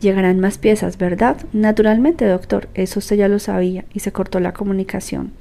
[0.00, 1.36] Llegarán más piezas, ¿verdad?
[1.52, 5.32] Naturalmente, doctor, eso usted ya lo sabía, y se cortó la comunicación.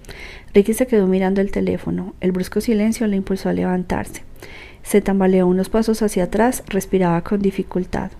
[0.53, 2.15] Ricky se quedó mirando el teléfono.
[2.21, 4.23] El brusco silencio le impulsó a levantarse.
[4.81, 8.11] Se tambaleó unos pasos hacia atrás, respiraba con dificultad.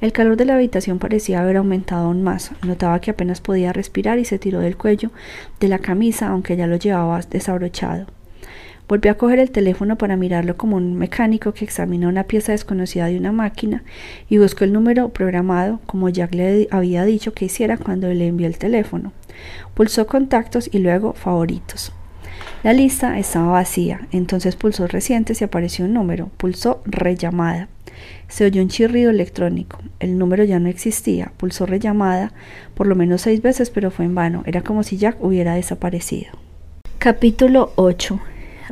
[0.00, 2.52] El calor de la habitación parecía haber aumentado aún más.
[2.66, 5.10] Notaba que apenas podía respirar y se tiró del cuello
[5.60, 8.06] de la camisa, aunque ya lo llevaba desabrochado.
[8.90, 13.06] Volvió a coger el teléfono para mirarlo como un mecánico que examina una pieza desconocida
[13.06, 13.84] de una máquina
[14.28, 18.48] y buscó el número programado, como Jack le había dicho que hiciera cuando le envió
[18.48, 19.12] el teléfono.
[19.74, 21.92] Pulsó contactos y luego favoritos.
[22.64, 26.28] La lista estaba vacía, entonces pulsó recientes y apareció un número.
[26.36, 27.68] Pulsó rellamada.
[28.26, 29.78] Se oyó un chirrido electrónico.
[30.00, 31.30] El número ya no existía.
[31.36, 32.32] Pulsó rellamada
[32.74, 34.42] por lo menos seis veces, pero fue en vano.
[34.46, 36.32] Era como si Jack hubiera desaparecido.
[36.98, 38.20] Capítulo 8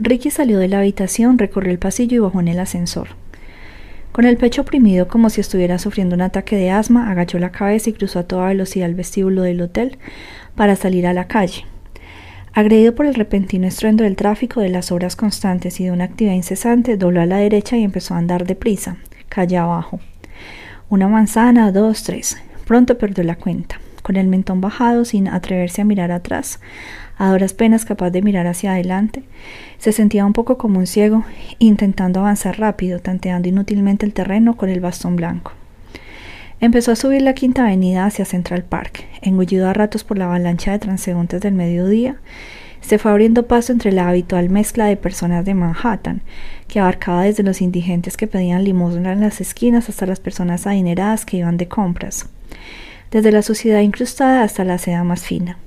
[0.01, 3.09] Ricky salió de la habitación, recorrió el pasillo y bajó en el ascensor.
[4.13, 7.91] Con el pecho oprimido como si estuviera sufriendo un ataque de asma, agachó la cabeza
[7.91, 9.99] y cruzó a toda velocidad el vestíbulo del hotel
[10.55, 11.65] para salir a la calle.
[12.53, 16.35] Agredido por el repentino estruendo del tráfico, de las obras constantes y de una actividad
[16.35, 18.97] incesante, dobló a la derecha y empezó a andar deprisa,
[19.29, 20.01] calle abajo.
[20.89, 22.37] Una manzana, dos, tres.
[22.67, 23.81] Pronto perdió la cuenta.
[24.03, 26.61] Con el mentón bajado, sin atreverse a mirar atrás,
[27.19, 29.25] a duras penas capaz de mirar hacia adelante,
[29.79, 31.25] se sentía un poco como un ciego,
[31.59, 35.53] intentando avanzar rápido, tanteando inútilmente el terreno con el bastón blanco.
[36.61, 40.73] Empezó a subir la quinta avenida hacia Central Park, engullido a ratos por la avalancha
[40.73, 42.17] de transeúntes del mediodía,
[42.81, 46.23] se fue abriendo paso entre la habitual mezcla de personas de Manhattan,
[46.69, 51.25] que abarcaba desde los indigentes que pedían limosna en las esquinas hasta las personas adineradas
[51.25, 52.27] que iban de compras,
[53.11, 55.59] desde la suciedad incrustada hasta la seda más fina.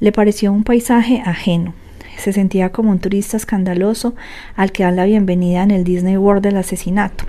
[0.00, 1.74] Le pareció un paisaje ajeno.
[2.18, 4.14] Se sentía como un turista escandaloso
[4.54, 7.24] al que dan la bienvenida en el Disney World del asesinato.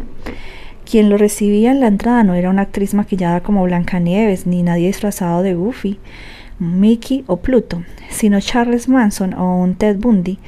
[0.89, 4.87] Quien lo recibía en la entrada no era una actriz maquillada como Blancanieves, ni nadie
[4.87, 5.99] disfrazado de Goofy,
[6.59, 10.39] Mickey o Pluto, sino Charles Manson o un Ted Bundy,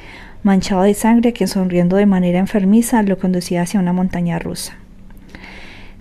[0.42, 4.81] manchado de sangre que sonriendo de manera enfermiza lo conducía hacia una montaña rusa.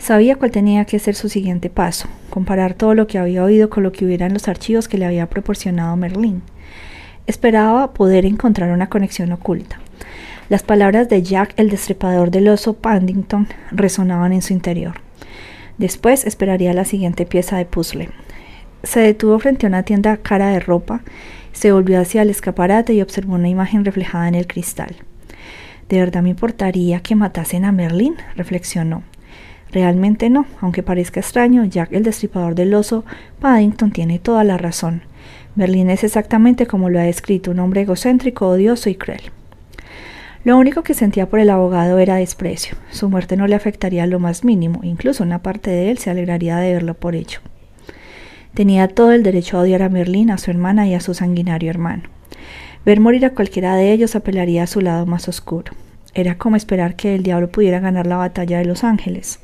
[0.01, 3.83] Sabía cuál tenía que ser su siguiente paso, comparar todo lo que había oído con
[3.83, 6.41] lo que hubiera en los archivos que le había proporcionado Merlín.
[7.27, 9.79] Esperaba poder encontrar una conexión oculta.
[10.49, 14.95] Las palabras de Jack, el destripador del oso Paddington, resonaban en su interior.
[15.77, 18.09] Después esperaría la siguiente pieza de puzzle.
[18.81, 21.01] Se detuvo frente a una tienda cara de ropa,
[21.51, 24.95] se volvió hacia el escaparate y observó una imagen reflejada en el cristal.
[25.89, 28.15] ¿De verdad me importaría que matasen a Merlin?
[28.35, 29.03] reflexionó.
[29.71, 33.05] Realmente no, aunque parezca extraño, Jack el destripador del oso
[33.39, 35.03] Paddington tiene toda la razón.
[35.55, 39.21] Merlin es exactamente como lo ha descrito, un hombre egocéntrico, odioso y cruel.
[40.43, 42.75] Lo único que sentía por el abogado era desprecio.
[42.89, 46.57] Su muerte no le afectaría lo más mínimo, incluso una parte de él se alegraría
[46.57, 47.39] de verlo por ello.
[48.53, 51.69] Tenía todo el derecho a odiar a Merlin, a su hermana y a su sanguinario
[51.69, 52.03] hermano.
[52.85, 55.73] Ver morir a cualquiera de ellos apelaría a su lado más oscuro.
[56.13, 59.39] Era como esperar que el diablo pudiera ganar la batalla de los ángeles.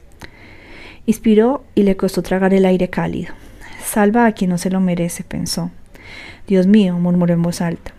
[1.07, 3.33] Inspiró y le costó tragar el aire cálido.
[3.83, 5.71] Salva a quien no se lo merece, pensó.
[6.47, 7.93] Dios mío, murmuró en voz alta.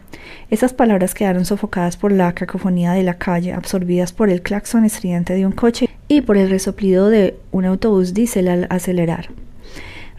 [0.51, 5.35] Esas palabras quedaron sofocadas por la cacofonía de la calle, absorbidas por el claxon estridente
[5.35, 9.31] de un coche y por el resoplido de un autobús diésel al acelerar.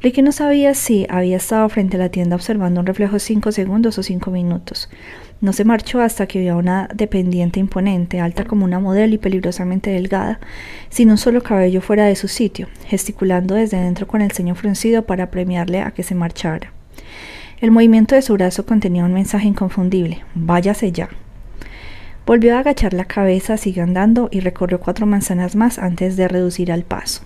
[0.01, 3.97] Ricky no sabía si había estado frente a la tienda observando un reflejo cinco segundos
[3.99, 4.89] o cinco minutos.
[5.41, 9.17] No se marchó hasta que vio a una dependiente imponente, alta como una modelo y
[9.17, 10.39] peligrosamente delgada,
[10.89, 15.03] sin un solo cabello fuera de su sitio, gesticulando desde dentro con el ceño fruncido
[15.03, 16.73] para premiarle a que se marchara.
[17.61, 21.09] El movimiento de su brazo contenía un mensaje inconfundible: Váyase ya.
[22.25, 26.71] Volvió a agachar la cabeza, siguió andando y recorrió cuatro manzanas más antes de reducir
[26.71, 27.21] al paso.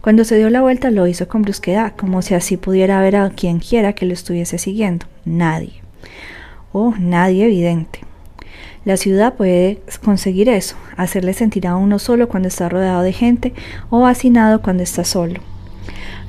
[0.00, 3.30] Cuando se dio la vuelta lo hizo con brusquedad, como si así pudiera ver a
[3.30, 5.06] quien quiera que lo estuviese siguiendo.
[5.24, 5.82] Nadie.
[6.72, 8.00] Oh, nadie evidente.
[8.84, 13.52] La ciudad puede conseguir eso, hacerle sentir a uno solo cuando está rodeado de gente
[13.90, 15.40] o hacinado cuando está solo.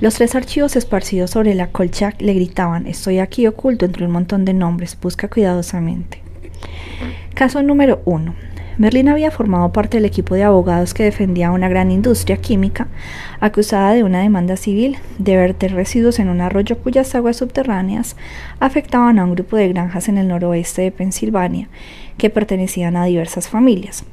[0.01, 4.43] Los tres archivos esparcidos sobre la colcha le gritaban, estoy aquí oculto entre un montón
[4.43, 6.21] de nombres, busca cuidadosamente.
[7.33, 8.35] Caso número 1.
[8.77, 12.87] Merlin había formado parte del equipo de abogados que defendía una gran industria química
[13.39, 18.15] acusada de una demanda civil de verter residuos en un arroyo cuyas aguas subterráneas
[18.59, 21.69] afectaban a un grupo de granjas en el noroeste de Pensilvania
[22.17, 24.05] que pertenecían a diversas familias.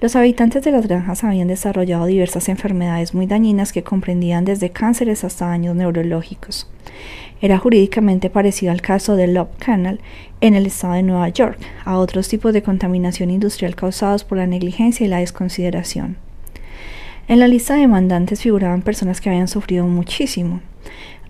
[0.00, 5.24] Los habitantes de las granjas habían desarrollado diversas enfermedades muy dañinas que comprendían desde cánceres
[5.24, 6.68] hasta daños neurológicos.
[7.40, 10.00] Era jurídicamente parecido al caso de Love Canal
[10.40, 14.46] en el estado de Nueva York, a otros tipos de contaminación industrial causados por la
[14.46, 16.16] negligencia y la desconsideración.
[17.26, 20.60] En la lista de demandantes figuraban personas que habían sufrido muchísimo.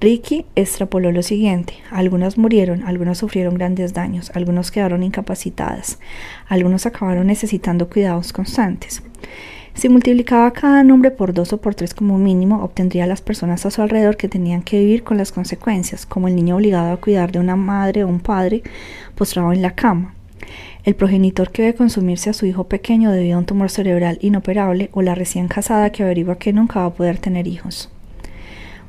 [0.04, 5.98] Ricky extrapoló lo siguiente, algunas murieron, algunas sufrieron grandes daños, algunos quedaron incapacitadas,
[6.46, 9.02] algunos acabaron necesitando cuidados constantes.
[9.72, 13.70] Si multiplicaba cada nombre por dos o por tres como mínimo, obtendría las personas a
[13.70, 17.32] su alrededor que tenían que vivir con las consecuencias, como el niño obligado a cuidar
[17.32, 18.62] de una madre o un padre
[19.14, 20.14] postrado en la cama,
[20.84, 24.90] el progenitor que debe consumirse a su hijo pequeño debido a un tumor cerebral inoperable
[24.92, 27.88] o la recién casada que averigua que nunca va a poder tener hijos.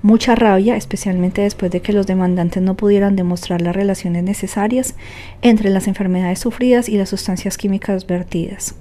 [0.05, 4.93] Mucha rabia, especialmente después de que los demandantes no pudieran demostrar las relaciones necesarias
[5.41, 8.75] entre las enfermedades sufridas y las sustancias químicas vertidas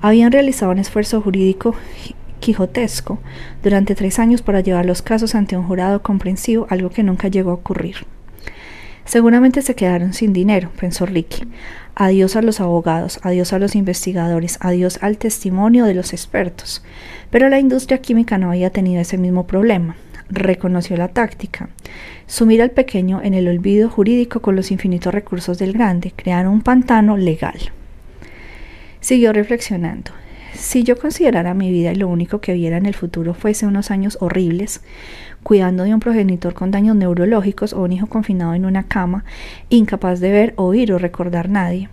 [0.00, 1.74] habían realizado un esfuerzo jurídico
[2.38, 3.18] quijotesco
[3.62, 7.50] durante tres años para llevar los casos ante un jurado comprensivo, algo que nunca llegó
[7.50, 8.06] a ocurrir.
[9.06, 11.48] Seguramente se quedaron sin dinero, pensó Ricky.
[11.94, 16.84] Adiós a los abogados, adiós a los investigadores, adiós al testimonio de los expertos.
[17.30, 19.96] Pero la industria química no había tenido ese mismo problema.
[20.30, 21.68] Reconoció la táctica.
[22.26, 26.62] Sumir al pequeño en el olvido jurídico con los infinitos recursos del grande, crear un
[26.62, 27.58] pantano legal.
[29.00, 30.12] Siguió reflexionando.
[30.54, 33.90] Si yo considerara mi vida y lo único que viera en el futuro fuese unos
[33.90, 34.80] años horribles,
[35.42, 39.24] cuidando de un progenitor con daños neurológicos o un hijo confinado en una cama,
[39.68, 41.88] incapaz de ver, oír o recordar nadie,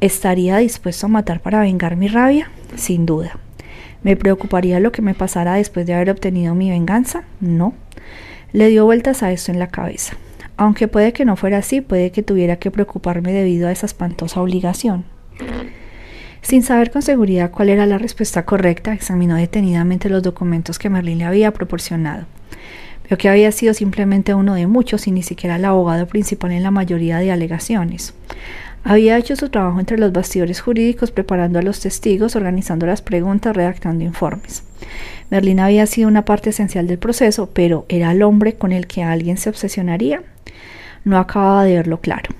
[0.00, 2.50] ¿estaría dispuesto a matar para vengar mi rabia?
[2.74, 3.38] Sin duda.
[4.04, 7.24] ¿Me preocuparía lo que me pasara después de haber obtenido mi venganza?
[7.40, 7.74] No.
[8.52, 10.16] Le dio vueltas a esto en la cabeza.
[10.56, 14.40] Aunque puede que no fuera así, puede que tuviera que preocuparme debido a esa espantosa
[14.40, 15.04] obligación.
[16.42, 21.18] Sin saber con seguridad cuál era la respuesta correcta, examinó detenidamente los documentos que Merlin
[21.18, 22.26] le había proporcionado.
[23.08, 26.62] Vio que había sido simplemente uno de muchos y ni siquiera el abogado principal en
[26.62, 28.14] la mayoría de alegaciones.
[28.84, 33.56] Había hecho su trabajo entre los bastidores jurídicos, preparando a los testigos, organizando las preguntas,
[33.56, 34.62] redactando informes.
[35.30, 39.02] Merlin había sido una parte esencial del proceso, pero ¿era el hombre con el que
[39.02, 40.22] alguien se obsesionaría?
[41.02, 42.34] No acababa de verlo claro.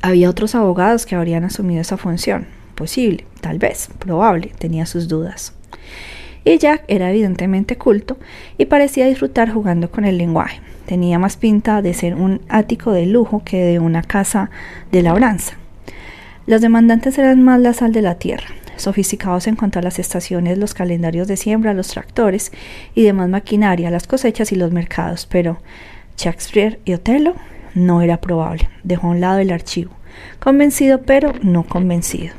[0.00, 5.52] Había otros abogados que habrían asumido esa función posible, tal vez, probable, tenía sus dudas.
[6.44, 8.18] Y Jack era evidentemente culto
[8.56, 10.60] y parecía disfrutar jugando con el lenguaje.
[10.86, 14.50] Tenía más pinta de ser un ático de lujo que de una casa
[14.90, 15.54] de labranza.
[16.46, 18.46] Los demandantes eran más la sal de la tierra,
[18.76, 22.52] sofisticados en cuanto a las estaciones, los calendarios de siembra, los tractores
[22.94, 25.58] y demás maquinaria, las cosechas y los mercados, pero
[26.16, 27.34] Shakespeare y Otelo
[27.74, 28.68] no era probable.
[28.82, 29.92] Dejó a un lado el archivo.
[30.40, 32.34] Convencido, pero no convencido.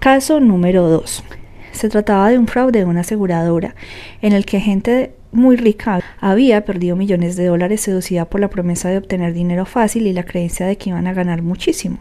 [0.00, 1.24] Caso número 2.
[1.72, 3.74] Se trataba de un fraude de una aseguradora
[4.22, 8.88] en el que gente muy rica había perdido millones de dólares seducida por la promesa
[8.88, 11.98] de obtener dinero fácil y la creencia de que iban a ganar muchísimo.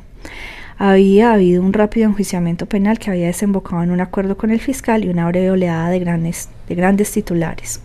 [0.77, 5.03] Había habido un rápido enjuiciamiento penal que había desembocado en un acuerdo con el fiscal
[5.03, 7.81] y una breve oleada de grandes, de grandes titulares.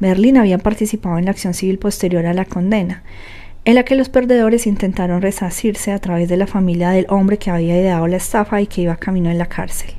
[0.00, 3.02] Berlín había participado en la acción civil posterior a la condena,
[3.66, 7.50] en la que los perdedores intentaron resarcirse a través de la familia del hombre que
[7.50, 9.90] había ideado la estafa y que iba camino en la cárcel.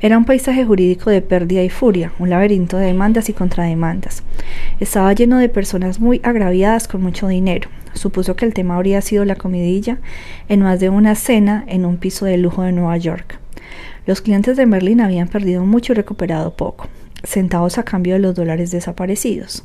[0.00, 4.22] Era un paisaje jurídico de pérdida y furia, un laberinto de demandas y contrademandas.
[4.78, 7.68] Estaba lleno de personas muy agraviadas con mucho dinero.
[7.94, 9.98] Supuso que el tema habría sido la comidilla
[10.48, 13.40] en más de una cena en un piso de lujo de Nueva York.
[14.06, 16.86] Los clientes de Merlin habían perdido mucho y recuperado poco,
[17.24, 19.64] sentados a cambio de los dólares desaparecidos.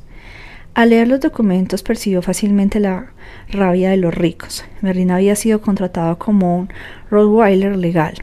[0.74, 3.12] Al leer los documentos percibió fácilmente la
[3.50, 4.66] rabia de los ricos.
[4.82, 6.70] Merlin había sido contratado como un
[7.12, 8.16] Rottweiler legal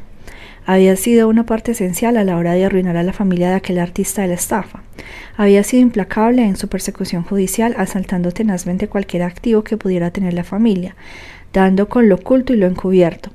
[0.66, 3.78] había sido una parte esencial a la hora de arruinar a la familia de aquel
[3.78, 4.82] artista de la estafa.
[5.36, 10.44] Había sido implacable en su persecución judicial, asaltando tenazmente cualquier activo que pudiera tener la
[10.44, 10.94] familia,
[11.52, 13.30] dando con lo oculto y lo encubierto,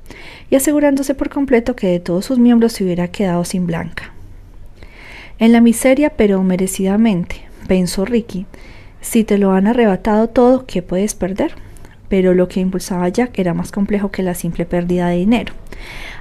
[0.50, 4.12] y asegurándose por completo que de todos sus miembros se hubiera quedado sin blanca.
[5.38, 8.46] En la miseria, pero merecidamente, pensó Ricky,
[9.02, 11.54] si te lo han arrebatado todo, ¿qué puedes perder?
[12.08, 15.52] Pero lo que impulsaba a Jack era más complejo que la simple pérdida de dinero.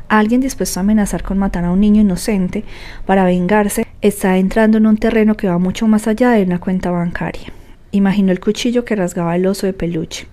[0.08, 2.64] Alguien dispuesto a amenazar con matar a un niño inocente
[3.06, 6.92] para vengarse está entrando en un terreno que va mucho más allá de una cuenta
[6.92, 7.52] bancaria.
[7.92, 10.28] Imaginó el cuchillo que rasgaba el oso de peluche.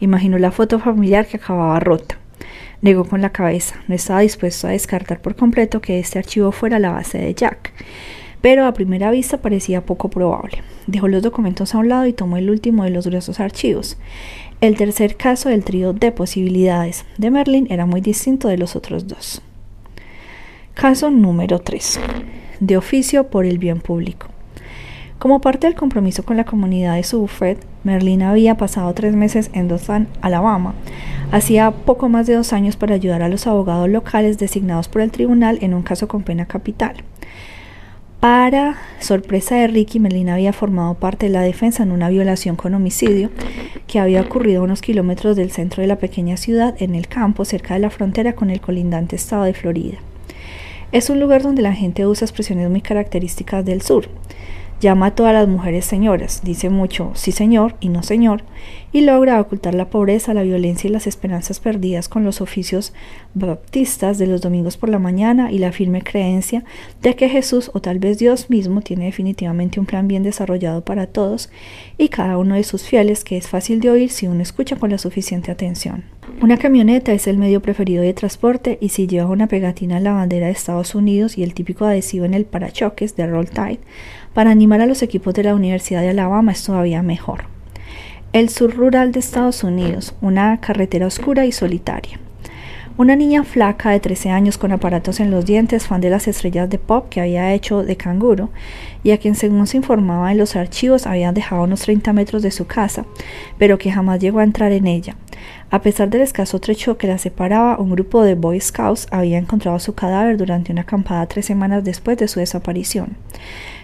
[0.00, 2.16] Imaginó la foto familiar que acababa rota.
[2.82, 3.76] Negó con la cabeza.
[3.88, 7.72] No estaba dispuesto a descartar por completo que este archivo fuera la base de Jack.
[8.40, 10.62] Pero a primera vista parecía poco probable.
[10.86, 13.98] Dejó los documentos a un lado y tomó el último de los gruesos archivos.
[14.60, 19.06] El tercer caso del trío de posibilidades de Merlin era muy distinto de los otros
[19.06, 19.42] dos.
[20.74, 22.00] Caso número 3.
[22.60, 24.28] De oficio por el bien público.
[25.18, 27.28] Como parte del compromiso con la comunidad de su
[27.84, 30.74] Merlin había pasado tres meses en Dothan, Alabama.
[31.30, 35.10] Hacía poco más de dos años para ayudar a los abogados locales designados por el
[35.10, 37.04] tribunal en un caso con pena capital.
[38.20, 42.74] Para sorpresa de Ricky, Melina había formado parte de la defensa en una violación con
[42.74, 43.30] homicidio
[43.86, 47.46] que había ocurrido a unos kilómetros del centro de la pequeña ciudad, en el campo,
[47.46, 49.96] cerca de la frontera con el colindante estado de Florida.
[50.92, 54.06] Es un lugar donde la gente usa expresiones muy características del sur.
[54.80, 58.44] Llama a todas las mujeres señoras, dice mucho sí señor y no señor,
[58.92, 62.94] y logra ocultar la pobreza, la violencia y las esperanzas perdidas con los oficios
[63.34, 66.64] baptistas de los domingos por la mañana y la firme creencia
[67.02, 71.06] de que Jesús o tal vez Dios mismo tiene definitivamente un plan bien desarrollado para
[71.06, 71.50] todos
[71.98, 74.88] y cada uno de sus fieles que es fácil de oír si uno escucha con
[74.88, 76.04] la suficiente atención.
[76.38, 80.12] Una camioneta es el medio preferido de transporte y si lleva una pegatina en la
[80.12, 83.80] bandera de Estados Unidos y el típico adhesivo en el parachoques de Roll Tide,
[84.32, 87.44] para animar a los equipos de la Universidad de Alabama es todavía mejor.
[88.32, 92.18] El sur rural de Estados Unidos, una carretera oscura y solitaria.
[92.96, 96.68] Una niña flaca de 13 años con aparatos en los dientes, fan de las estrellas
[96.68, 98.50] de pop que había hecho de canguro,
[99.02, 102.50] y a quien según se informaba en los archivos habían dejado unos 30 metros de
[102.50, 103.04] su casa,
[103.58, 105.16] pero que jamás llegó a entrar en ella.
[105.70, 109.78] A pesar del escaso trecho que la separaba, un grupo de Boy Scouts había encontrado
[109.78, 113.16] su cadáver durante una acampada tres semanas después de su desaparición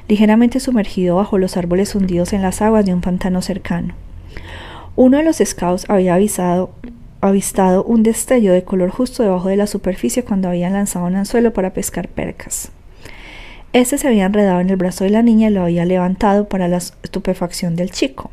[0.09, 3.95] ligeramente sumergido bajo los árboles hundidos en las aguas de un pantano cercano.
[4.95, 6.71] Uno de los scouts había avisado,
[7.21, 11.53] avistado un destello de color justo debajo de la superficie cuando habían lanzado un anzuelo
[11.53, 12.71] para pescar percas.
[13.73, 16.69] Este se había enredado en el brazo de la niña y lo había levantado para
[16.69, 18.31] la estupefacción del chico.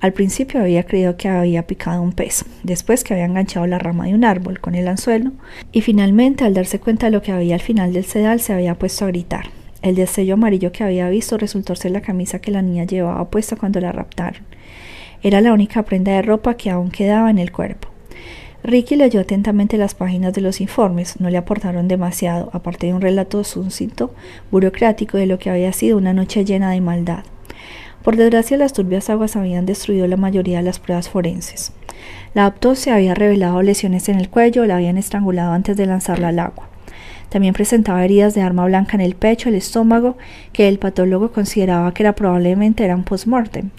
[0.00, 4.04] Al principio había creído que había picado un pez, después que había enganchado la rama
[4.04, 5.32] de un árbol con el anzuelo,
[5.72, 8.74] y finalmente al darse cuenta de lo que había al final del sedal se había
[8.74, 9.46] puesto a gritar.
[9.80, 13.56] El destello amarillo que había visto resultó ser la camisa que la niña llevaba puesta
[13.56, 14.42] cuando la raptaron.
[15.22, 17.88] Era la única prenda de ropa que aún quedaba en el cuerpo.
[18.62, 23.00] Ricky leyó atentamente las páginas de los informes, no le aportaron demasiado, aparte de un
[23.00, 24.12] relato sucinto,
[24.50, 27.24] burocrático de lo que había sido una noche llena de maldad.
[28.06, 31.72] Por desgracia, las turbias aguas habían destruido la mayoría de las pruebas forenses.
[32.34, 36.38] La autopsia había revelado lesiones en el cuello, la habían estrangulado antes de lanzarla al
[36.38, 36.68] agua.
[37.30, 40.16] También presentaba heridas de arma blanca en el pecho, el estómago,
[40.52, 43.70] que el patólogo consideraba que era probablemente eran post-mortem,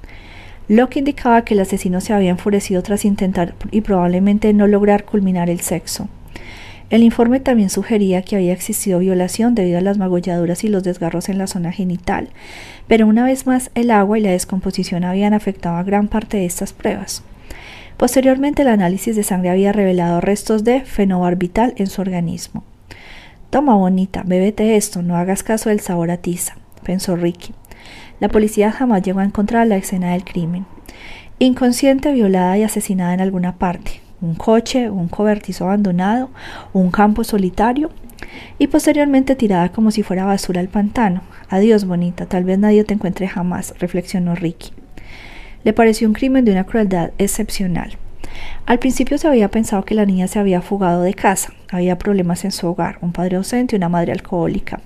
[0.68, 5.06] lo que indicaba que el asesino se había enfurecido tras intentar y probablemente no lograr
[5.06, 6.10] culminar el sexo.
[6.90, 11.28] El informe también sugería que había existido violación debido a las magolladuras y los desgarros
[11.28, 12.30] en la zona genital,
[12.88, 16.46] pero una vez más el agua y la descomposición habían afectado a gran parte de
[16.46, 17.24] estas pruebas.
[17.98, 22.64] Posteriormente el análisis de sangre había revelado restos de fenobarbital en su organismo.
[23.50, 27.54] Toma bonita, bébete esto, no hagas caso del sabor a tiza, pensó Ricky.
[28.22, 30.66] La policía jamás llegó a encontrar la escena del crimen.
[31.40, 36.30] Inconsciente, violada y asesinada en alguna parte, un coche, un cobertizo abandonado,
[36.74, 37.92] un campo solitario
[38.58, 41.22] y posteriormente tirada como si fuera basura al pantano.
[41.50, 44.72] Adiós, bonita, tal vez nadie te encuentre jamás, reflexionó Ricky.
[45.64, 47.98] Le pareció un crimen de una crueldad excepcional.
[48.66, 52.46] Al principio se había pensado que la niña se había fugado de casa, había problemas
[52.46, 54.82] en su hogar, un padre ausente y una madre alcohólica.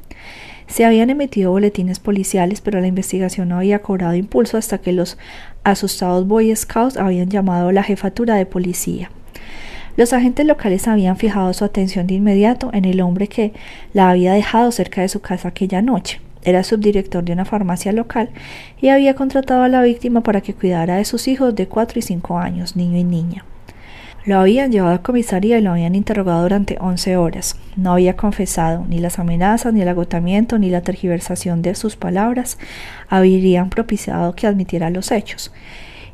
[0.67, 5.17] Se habían emitido boletines policiales, pero la investigación no había cobrado impulso hasta que los
[5.63, 9.11] asustados Boy Scouts habían llamado a la jefatura de policía.
[10.01, 13.53] Los agentes locales habían fijado su atención de inmediato en el hombre que
[13.93, 16.19] la había dejado cerca de su casa aquella noche.
[16.41, 18.31] Era subdirector de una farmacia local
[18.81, 22.01] y había contratado a la víctima para que cuidara de sus hijos de 4 y
[22.01, 23.45] 5 años, niño y niña.
[24.25, 27.55] Lo habían llevado a comisaría y lo habían interrogado durante 11 horas.
[27.75, 32.57] No había confesado, ni las amenazas, ni el agotamiento, ni la tergiversación de sus palabras
[33.07, 35.51] habrían propiciado que admitiera los hechos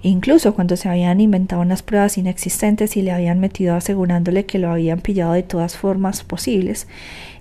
[0.01, 4.71] incluso cuando se habían inventado unas pruebas inexistentes y le habían metido asegurándole que lo
[4.71, 6.87] habían pillado de todas formas posibles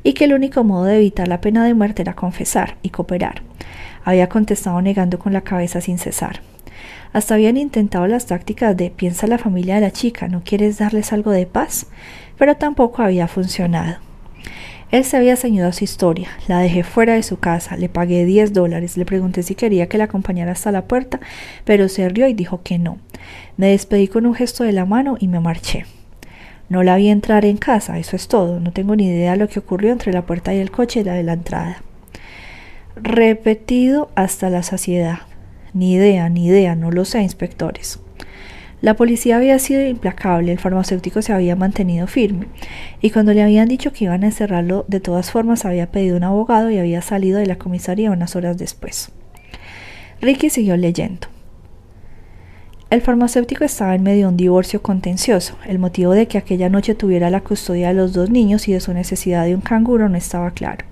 [0.03, 3.43] y que el único modo de evitar la pena de muerte era confesar y cooperar.
[4.05, 6.41] Había contestado negando con la cabeza sin cesar.
[7.13, 11.13] Hasta habían intentado las tácticas de piensa la familia de la chica, ¿no quieres darles
[11.13, 11.87] algo de paz?
[12.39, 13.97] Pero tampoco había funcionado.
[14.93, 16.29] Él se había ceñido a su historia.
[16.47, 19.99] La dejé fuera de su casa, le pagué 10 dólares, le pregunté si quería que
[19.99, 21.21] la acompañara hasta la puerta,
[21.65, 22.99] pero se rió y dijo que no.
[23.57, 25.87] Me despedí con un gesto de la mano y me marché.
[26.69, 28.61] No la vi entrar en casa, eso es todo.
[28.61, 31.05] No tengo ni idea de lo que ocurrió entre la puerta y el coche y
[31.05, 31.83] la de la entrada.
[32.97, 35.19] Repetido hasta la saciedad.
[35.75, 38.01] Ni idea, ni idea, no lo sé, inspectores.
[38.83, 42.47] La policía había sido implacable, el farmacéutico se había mantenido firme,
[43.01, 46.25] y cuando le habían dicho que iban a encerrarlo, de todas formas había pedido un
[46.25, 49.11] abogado y había salido de la comisaría unas horas después.
[50.21, 51.29] Ricky siguió leyendo.
[52.89, 55.57] El farmacéutico estaba en medio de un divorcio contencioso.
[55.67, 58.81] El motivo de que aquella noche tuviera la custodia de los dos niños y de
[58.81, 60.87] su necesidad de un canguro no estaba claro.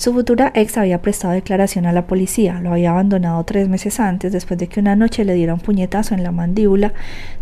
[0.00, 4.32] Su futura ex había prestado declaración a la policía, lo había abandonado tres meses antes
[4.32, 6.94] después de que una noche le diera un puñetazo en la mandíbula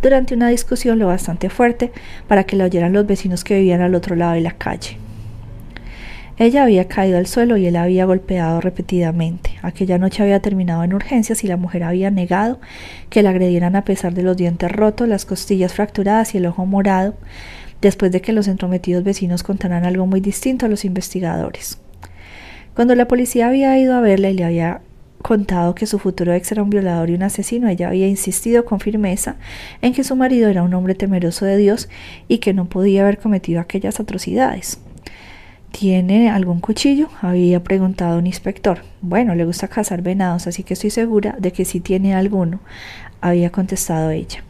[0.03, 1.93] durante una discusión lo bastante fuerte
[2.27, 4.97] para que la oyeran los vecinos que vivían al otro lado de la calle.
[6.37, 9.53] Ella había caído al suelo y él había golpeado repetidamente.
[9.63, 12.59] Aquella noche había terminado en urgencias y la mujer había negado
[13.09, 16.67] que la agredieran a pesar de los dientes rotos, las costillas fracturadas y el ojo
[16.67, 17.15] morado,
[17.81, 21.79] después de que los entrometidos vecinos contaran algo muy distinto a los investigadores.
[22.79, 24.83] Cuando la policía había ido a verla y le había
[25.21, 28.79] contado que su futuro ex era un violador y un asesino, ella había insistido con
[28.79, 29.35] firmeza
[29.83, 31.89] en que su marido era un hombre temeroso de Dios
[32.29, 34.79] y que no podía haber cometido aquellas atrocidades.
[35.73, 37.09] ¿Tiene algún cuchillo?
[37.21, 38.85] había preguntado un inspector.
[39.01, 42.61] Bueno, le gusta cazar venados, así que estoy segura de que sí tiene alguno,
[43.21, 44.45] había contestado ella.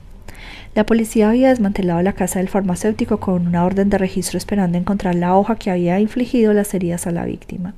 [0.75, 5.15] La policía había desmantelado la casa del farmacéutico con una orden de registro esperando encontrar
[5.15, 7.73] la hoja que había infligido las heridas a la víctima.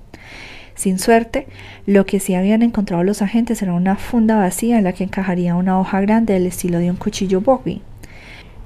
[0.80, 1.46] Sin suerte,
[1.84, 5.54] lo que sí habían encontrado los agentes era una funda vacía en la que encajaría
[5.54, 7.82] una hoja grande del estilo de un cuchillo Bowie.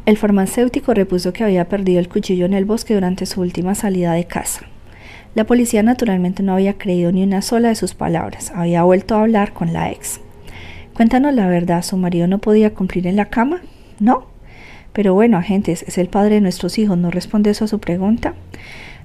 [0.07, 4.13] El farmacéutico repuso que había perdido el cuchillo en el bosque durante su última salida
[4.13, 4.61] de casa.
[5.35, 8.53] La policía naturalmente no había creído ni una sola de sus palabras.
[8.55, 10.21] Había vuelto a hablar con la ex.
[10.95, 13.61] Cuéntanos la verdad, ¿su marido no podía cumplir en la cama?
[13.99, 14.29] No.
[14.93, 18.35] Pero bueno, agentes, es el padre de nuestros hijos, ¿no responde eso a su pregunta?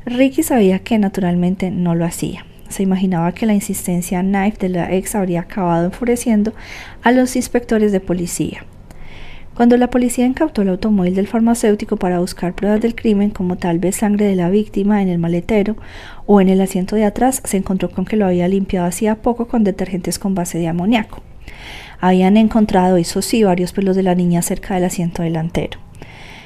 [0.05, 2.45] Ricky sabía que naturalmente no lo hacía.
[2.69, 6.53] Se imaginaba que la insistencia knife de la ex habría acabado enfureciendo
[7.03, 8.63] a los inspectores de policía.
[9.59, 13.77] Cuando la policía incautó el automóvil del farmacéutico para buscar pruebas del crimen, como tal
[13.77, 15.75] vez sangre de la víctima en el maletero
[16.25, 19.49] o en el asiento de atrás, se encontró con que lo había limpiado hacía poco
[19.49, 21.21] con detergentes con base de amoníaco.
[21.99, 25.77] Habían encontrado, eso sí, varios pelos de la niña cerca del asiento delantero.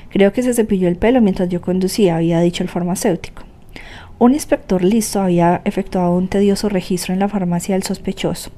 [0.10, 3.44] Creo que se cepilló el pelo mientras yo conducía, había dicho el farmacéutico.
[4.24, 8.52] Un inspector listo había efectuado un tedioso registro en la farmacia del sospechoso.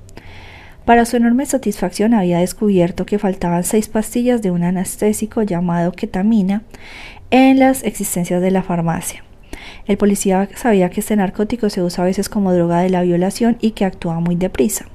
[0.85, 6.61] Para su enorme satisfacción había descubierto que faltaban seis pastillas de un anestésico llamado ketamina
[7.31, 9.23] en las existencias de la farmacia.
[9.87, 13.57] El policía sabía que este narcótico se usa a veces como droga de la violación
[13.59, 14.85] y que actúa muy deprisa.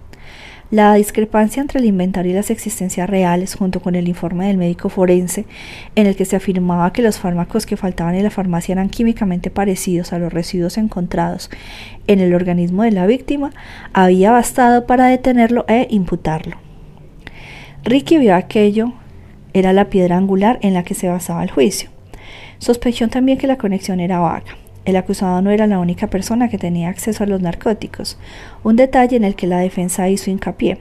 [0.71, 4.89] La discrepancia entre el inventario y las existencias reales, junto con el informe del médico
[4.89, 5.45] forense,
[5.97, 9.51] en el que se afirmaba que los fármacos que faltaban en la farmacia eran químicamente
[9.51, 11.51] parecidos a los residuos encontrados
[12.07, 13.51] en el organismo de la víctima,
[13.93, 16.57] había bastado para detenerlo e imputarlo.
[17.83, 18.93] Ricky vio aquello
[19.53, 21.91] era la piedra angular en la que se basaba el juicio.
[22.59, 24.55] Sospechó también que la conexión era vaga.
[24.91, 28.19] El acusado no era la única persona que tenía acceso a los narcóticos,
[28.65, 30.79] un detalle en el que la defensa hizo hincapié.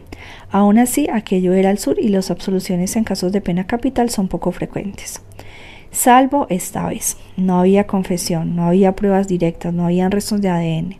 [0.49, 4.27] Aún así, aquello era al sur y las absoluciones en casos de pena capital son
[4.27, 5.21] poco frecuentes.
[5.91, 7.17] Salvo esta vez.
[7.37, 10.95] No había confesión, no había pruebas directas, no había restos de ADN.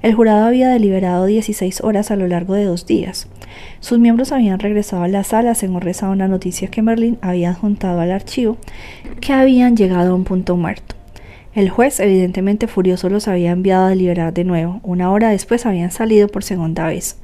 [0.00, 3.28] El jurado había deliberado 16 horas a lo largo de dos días.
[3.80, 8.00] Sus miembros habían regresado a la sala según rezaba una noticia que Merlin había adjuntado
[8.00, 8.56] al archivo
[9.20, 10.99] que habían llegado a un punto muerto.
[11.52, 14.80] El juez, evidentemente furioso, los había enviado a deliberar de nuevo.
[14.84, 17.18] Una hora después habían salido por segunda vez.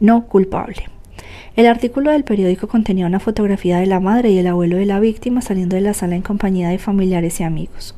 [0.00, 0.88] No culpable.
[1.54, 4.98] El artículo del periódico contenía una fotografía de la madre y el abuelo de la
[4.98, 7.94] víctima saliendo de la sala en compañía de familiares y amigos.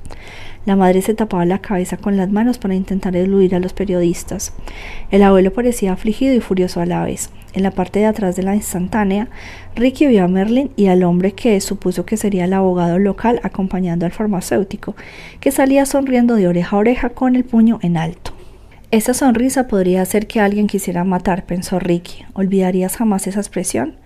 [0.66, 4.52] La madre se tapaba la cabeza con las manos para intentar eludir a los periodistas.
[5.10, 7.30] El abuelo parecía afligido y furioso a la vez.
[7.52, 9.28] En la parte de atrás de la instantánea,
[9.74, 14.06] Ricky vio a Merlin y al hombre que supuso que sería el abogado local acompañando
[14.06, 14.94] al farmacéutico,
[15.40, 18.32] que salía sonriendo de oreja a oreja con el puño en alto.
[18.92, 22.24] Esa sonrisa podría hacer que alguien quisiera matar, pensó Ricky.
[22.34, 23.96] ¿Olvidarías jamás esa expresión?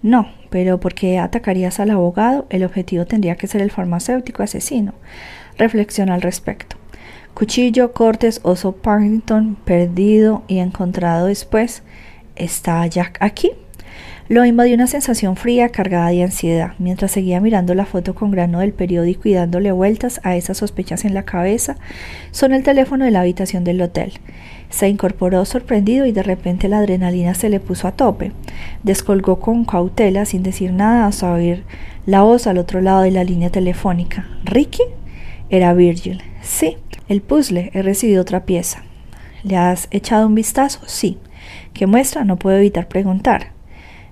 [0.00, 2.46] No, pero ¿por qué atacarías al abogado?
[2.50, 4.94] El objetivo tendría que ser el farmacéutico asesino.
[5.58, 6.76] Reflexiona al respecto.
[7.34, 11.82] Cuchillo, cortes, oso Partington, perdido y encontrado después.
[12.36, 13.52] ¿Está Jack aquí?
[14.28, 18.58] Lo invadió una sensación fría cargada de ansiedad, mientras seguía mirando la foto con grano
[18.60, 21.76] del periódico y dándole vueltas a esas sospechas en la cabeza,
[22.30, 24.12] sonó el teléfono de la habitación del hotel.
[24.68, 28.32] Se incorporó sorprendido y de repente la adrenalina se le puso a tope.
[28.82, 31.64] Descolgó con cautela, sin decir nada, hasta oír
[32.04, 34.26] la voz al otro lado de la línea telefónica.
[34.44, 34.82] ¿Ricky?
[35.50, 36.22] Era Virgil.
[36.42, 36.76] Sí.
[37.08, 37.70] El puzzle.
[37.72, 38.82] He recibido otra pieza.
[39.42, 40.80] ¿Le has echado un vistazo?
[40.86, 41.18] Sí.
[41.72, 42.24] ¿Qué muestra?
[42.24, 43.52] No puedo evitar preguntar.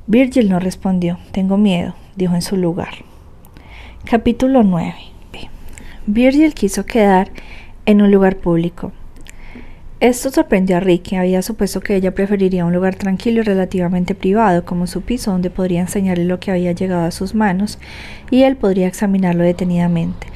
[0.06, 1.18] Virgil no respondió.
[1.32, 2.94] Tengo miedo, dijo en su lugar.
[4.04, 4.94] Capítulo 9.
[6.06, 7.30] Virgil quiso quedar
[7.84, 8.92] en un lugar público.
[9.98, 11.16] Esto sorprendió a Ricky.
[11.16, 15.50] Había supuesto que ella preferiría un lugar tranquilo y relativamente privado, como su piso, donde
[15.50, 17.78] podría enseñarle lo que había llegado a sus manos
[18.30, 20.26] y él podría examinarlo detenidamente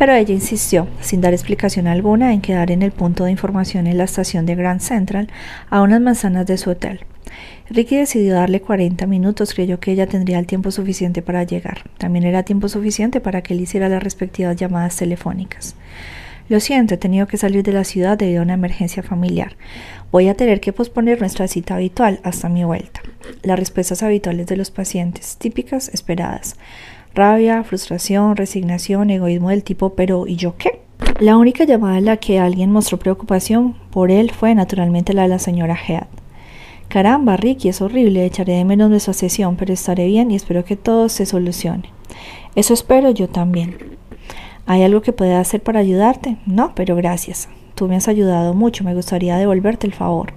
[0.00, 3.98] pero ella insistió, sin dar explicación alguna, en quedar en el punto de información en
[3.98, 5.28] la estación de Grand Central,
[5.68, 7.00] a unas manzanas de su hotel.
[7.68, 11.82] Ricky decidió darle 40 minutos, creyó que ella tendría el tiempo suficiente para llegar.
[11.98, 15.76] También era tiempo suficiente para que él hiciera las respectivas llamadas telefónicas.
[16.50, 19.56] Lo siento, he tenido que salir de la ciudad debido a una emergencia familiar.
[20.12, 23.00] Voy a tener que posponer nuestra cita habitual hasta mi vuelta.
[23.42, 26.56] Las respuestas habituales de los pacientes, típicas, esperadas
[27.14, 30.80] rabia, frustración, resignación, egoísmo del tipo pero ¿y yo qué?
[31.18, 35.28] La única llamada en la que alguien mostró preocupación por él fue naturalmente la de
[35.28, 36.06] la señora Head.
[36.88, 40.76] Caramba, Ricky, es horrible, echaré de menos nuestra sesión, pero estaré bien y espero que
[40.76, 41.90] todo se solucione.
[42.56, 43.76] Eso espero yo también.
[44.70, 46.36] ¿Hay algo que pueda hacer para ayudarte?
[46.46, 47.48] No, pero gracias.
[47.74, 50.32] Tú me has ayudado mucho, me gustaría devolverte el favor.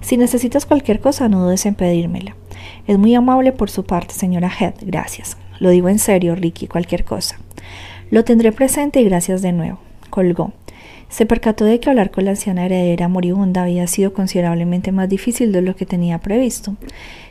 [0.00, 2.36] Si necesitas cualquier cosa, no dudes en pedírmela.
[2.86, 4.76] Es muy amable por su parte, señora Head.
[4.80, 5.36] Gracias.
[5.60, 7.38] Lo digo en serio, Ricky, cualquier cosa.
[8.10, 9.78] Lo tendré presente y gracias de nuevo.
[10.08, 10.54] Colgó.
[11.10, 15.52] Se percató de que hablar con la anciana heredera moribunda había sido considerablemente más difícil
[15.52, 16.76] de lo que tenía previsto.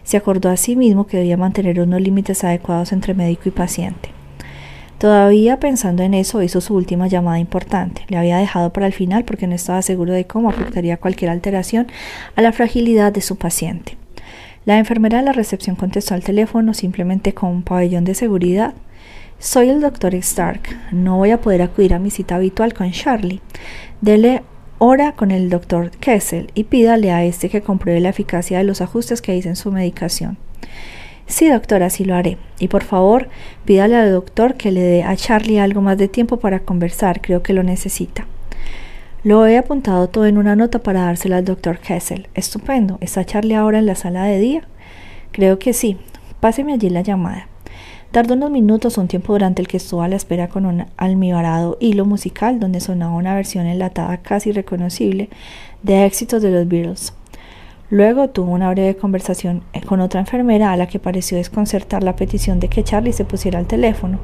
[0.04, 4.10] Se acordó a sí mismo que debía mantener unos límites adecuados entre médico y paciente.
[4.98, 8.04] Todavía pensando en eso, hizo su última llamada importante.
[8.08, 11.88] Le había dejado para el final porque no estaba seguro de cómo afectaría cualquier alteración
[12.36, 13.98] a la fragilidad de su paciente.
[14.66, 18.74] La enfermera de la recepción contestó al teléfono simplemente con un pabellón de seguridad.
[19.38, 20.62] Soy el doctor Stark.
[20.92, 23.42] No voy a poder acudir a mi cita habitual con Charlie.
[24.02, 24.44] Dele
[24.78, 28.82] hora con el doctor Kessel y pídale a este que compruebe la eficacia de los
[28.82, 30.38] ajustes que hice en su medicación.
[31.28, 32.38] Sí, doctor, así lo haré.
[32.60, 33.30] Y por favor,
[33.66, 37.22] pídale al doctor que le dé a Charlie algo más de tiempo para conversar.
[37.22, 38.28] Creo que lo necesita.
[39.24, 42.30] Lo he apuntado todo en una nota para dársela al doctor Kessel.
[42.36, 43.00] Estupendo.
[43.02, 44.68] ¿Está Charlie ahora en la sala de día?
[45.32, 45.98] Creo que sí.
[46.40, 47.48] Páseme allí la llamada.
[48.12, 51.76] Tardó unos minutos, un tiempo durante el que estuvo a la espera con un almibarado
[51.82, 55.30] hilo musical donde sonaba una versión enlatada casi reconocible
[55.82, 57.14] de éxitos de los Beatles.
[57.92, 62.60] Luego tuvo una breve conversación con otra enfermera a la que pareció desconcertar la petición
[62.60, 64.20] de que Charlie se pusiera al teléfono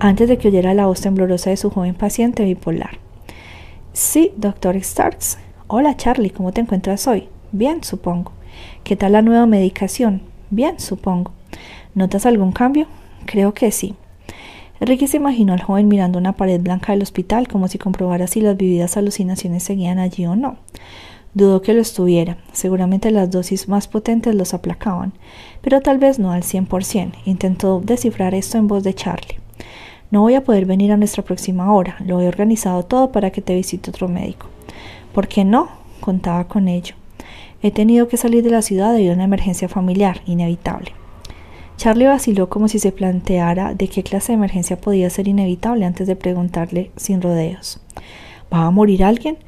[0.00, 2.98] antes de que oyera la voz temblorosa de su joven paciente bipolar.
[3.92, 5.38] Sí, doctor Starks.
[5.68, 7.28] Hola Charlie, ¿cómo te encuentras hoy?
[7.52, 8.32] Bien, supongo.
[8.82, 10.22] ¿Qué tal la nueva medicación?
[10.50, 11.30] Bien, supongo.
[11.94, 12.88] ¿Notas algún cambio?
[13.26, 13.94] Creo que sí.
[14.80, 18.40] Ricky se imaginó al joven mirando una pared blanca del hospital como si comprobara si
[18.40, 20.56] las vividas alucinaciones seguían allí o no.
[21.34, 22.38] Dudó que lo estuviera.
[22.52, 25.12] Seguramente las dosis más potentes los aplacaban,
[25.60, 27.12] pero tal vez no al cien por cien.
[27.24, 29.40] Intentó descifrar esto en voz de Charlie.
[30.10, 31.96] No voy a poder venir a nuestra próxima hora.
[32.06, 34.46] Lo he organizado todo para que te visite otro médico.
[35.12, 35.68] ¿Por qué no?
[36.00, 36.94] Contaba con ello.
[37.62, 40.92] He tenido que salir de la ciudad debido a una emergencia familiar, inevitable.
[41.76, 46.06] Charlie vaciló como si se planteara de qué clase de emergencia podía ser inevitable antes
[46.06, 47.80] de preguntarle sin rodeos.
[48.52, 49.38] ¿Va a morir alguien?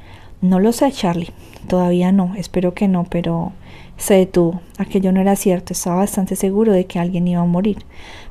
[0.41, 1.31] No lo sé, Charlie.
[1.69, 3.53] Todavía no, espero que no, pero
[3.97, 4.61] se detuvo.
[4.79, 7.79] Aquello no era cierto, estaba bastante seguro de que alguien iba a morir,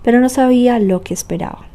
[0.03, 1.65] pero no sabía lo que esperaba.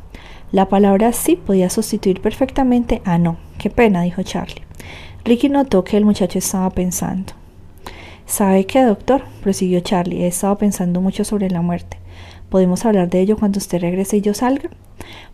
[0.52, 3.36] La palabra sí podía sustituir perfectamente a no.
[3.58, 4.62] Qué pena, dijo Charlie.
[5.24, 7.34] Ricky notó que el muchacho estaba pensando.
[8.26, 9.22] ¿Sabe qué, doctor?
[9.42, 10.24] prosiguió Charlie.
[10.24, 11.98] He estado pensando mucho sobre la muerte.
[12.48, 14.70] ¿Podemos hablar de ello cuando usted regrese y yo salga?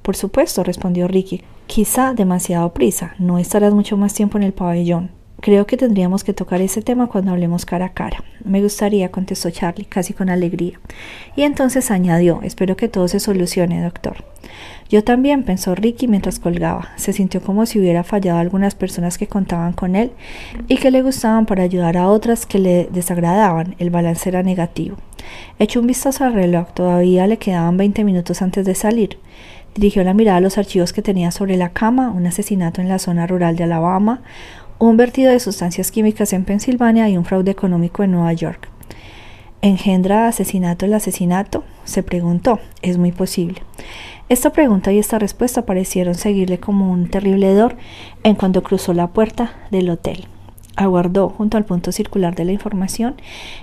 [0.02, 1.42] Por supuesto, respondió Ricky.
[1.66, 3.14] Quizá demasiado prisa.
[3.18, 5.10] No estarás mucho más tiempo en el pabellón.
[5.40, 8.24] Creo que tendríamos que tocar ese tema cuando hablemos cara a cara.
[8.44, 10.80] Me gustaría, contestó Charlie, casi con alegría.
[11.36, 14.24] Y entonces añadió, espero que todo se solucione, doctor.
[14.88, 16.90] Yo también, pensó Ricky mientras colgaba.
[16.96, 20.12] Se sintió como si hubiera fallado a algunas personas que contaban con él
[20.68, 23.74] y que le gustaban para ayudar a otras que le desagradaban.
[23.78, 24.96] El balance era negativo.
[25.58, 26.68] Echó un vistazo al reloj.
[26.72, 29.18] Todavía le quedaban 20 minutos antes de salir.
[29.76, 32.98] Dirigió la mirada a los archivos que tenía sobre la cama, un asesinato en la
[32.98, 34.22] zona rural de Alabama,
[34.78, 38.70] un vertido de sustancias químicas en Pensilvania y un fraude económico en Nueva York.
[39.60, 41.62] ¿Engendra asesinato el asesinato?
[41.84, 42.58] se preguntó.
[42.80, 43.62] Es muy posible.
[44.30, 47.76] Esta pregunta y esta respuesta parecieron seguirle como un terrible hedor
[48.22, 50.26] en cuanto cruzó la puerta del hotel.
[50.74, 53.16] Aguardó junto al punto circular de la información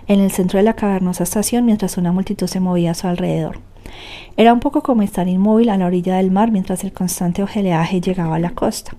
[0.08, 3.73] en el centro de la cavernosa estación mientras una multitud se movía a su alrededor.
[4.38, 8.02] Era un poco como estar inmóvil a la orilla del mar mientras el constante ojeleaje
[8.02, 8.96] llegaba a la costa.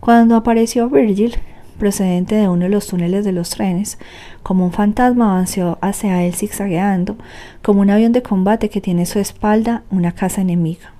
[0.00, 1.36] Cuando apareció Virgil,
[1.78, 3.98] procedente de uno de los túneles de los trenes,
[4.42, 7.16] como un fantasma avanzó hacia él zigzagueando,
[7.62, 10.92] como un avión de combate que tiene a su espalda una casa enemiga.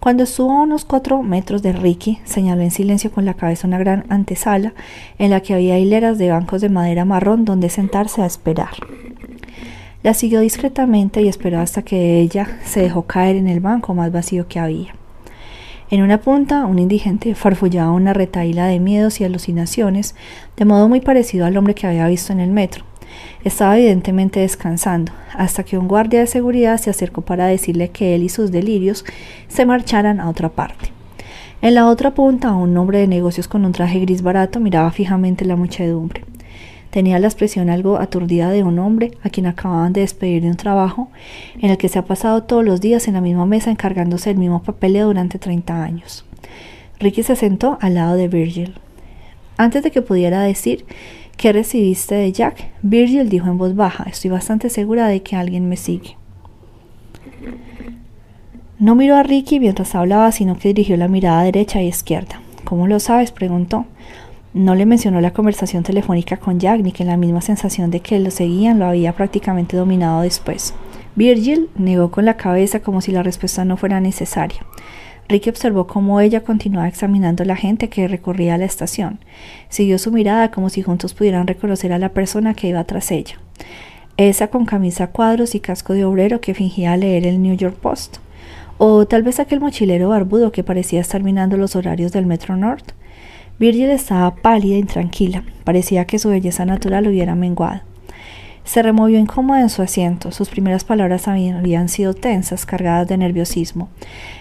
[0.00, 3.78] Cuando estuvo a unos cuatro metros de Ricky, señaló en silencio con la cabeza una
[3.78, 4.74] gran antesala
[5.18, 8.74] en la que había hileras de bancos de madera marrón donde sentarse a esperar.
[10.06, 14.12] La siguió discretamente y esperó hasta que ella se dejó caer en el banco más
[14.12, 14.94] vacío que había.
[15.90, 20.14] En una punta, un indigente farfullaba una retaíla de miedos y alucinaciones,
[20.56, 22.84] de modo muy parecido al hombre que había visto en el metro.
[23.42, 28.22] Estaba evidentemente descansando, hasta que un guardia de seguridad se acercó para decirle que él
[28.22, 29.04] y sus delirios
[29.48, 30.92] se marcharan a otra parte.
[31.62, 35.44] En la otra punta, un hombre de negocios con un traje gris barato miraba fijamente
[35.44, 36.22] la muchedumbre.
[36.96, 40.56] Tenía la expresión algo aturdida de un hombre a quien acababan de despedir de un
[40.56, 41.10] trabajo
[41.60, 44.38] en el que se ha pasado todos los días en la misma mesa encargándose del
[44.38, 46.24] mismo papeleo durante 30 años.
[46.98, 48.76] Ricky se sentó al lado de Virgil.
[49.58, 50.86] Antes de que pudiera decir
[51.36, 52.70] ¿Qué recibiste de Jack?
[52.80, 54.04] Virgil dijo en voz baja.
[54.04, 56.16] Estoy bastante segura de que alguien me sigue.
[58.78, 62.40] No miró a Ricky mientras hablaba, sino que dirigió la mirada derecha y izquierda.
[62.64, 63.32] ¿Cómo lo sabes?
[63.32, 63.84] preguntó.
[64.56, 68.18] No le mencionó la conversación telefónica con Jack, ni que la misma sensación de que
[68.18, 70.72] lo seguían lo había prácticamente dominado después.
[71.14, 74.64] Virgil negó con la cabeza como si la respuesta no fuera necesaria.
[75.28, 79.18] Ricky observó cómo ella continuaba examinando a la gente que recorría la estación.
[79.68, 83.38] Siguió su mirada como si juntos pudieran reconocer a la persona que iba tras ella.
[84.16, 87.76] Esa con camisa a cuadros y casco de obrero que fingía leer el New York
[87.76, 88.20] Post.
[88.78, 92.95] O tal vez aquel mochilero barbudo que parecía estar minando los horarios del Metro North.
[93.58, 95.42] Virgil estaba pálida e intranquila.
[95.64, 97.80] Parecía que su belleza natural hubiera menguado.
[98.64, 100.32] Se removió incómoda en su asiento.
[100.32, 103.88] Sus primeras palabras habían sido tensas, cargadas de nerviosismo.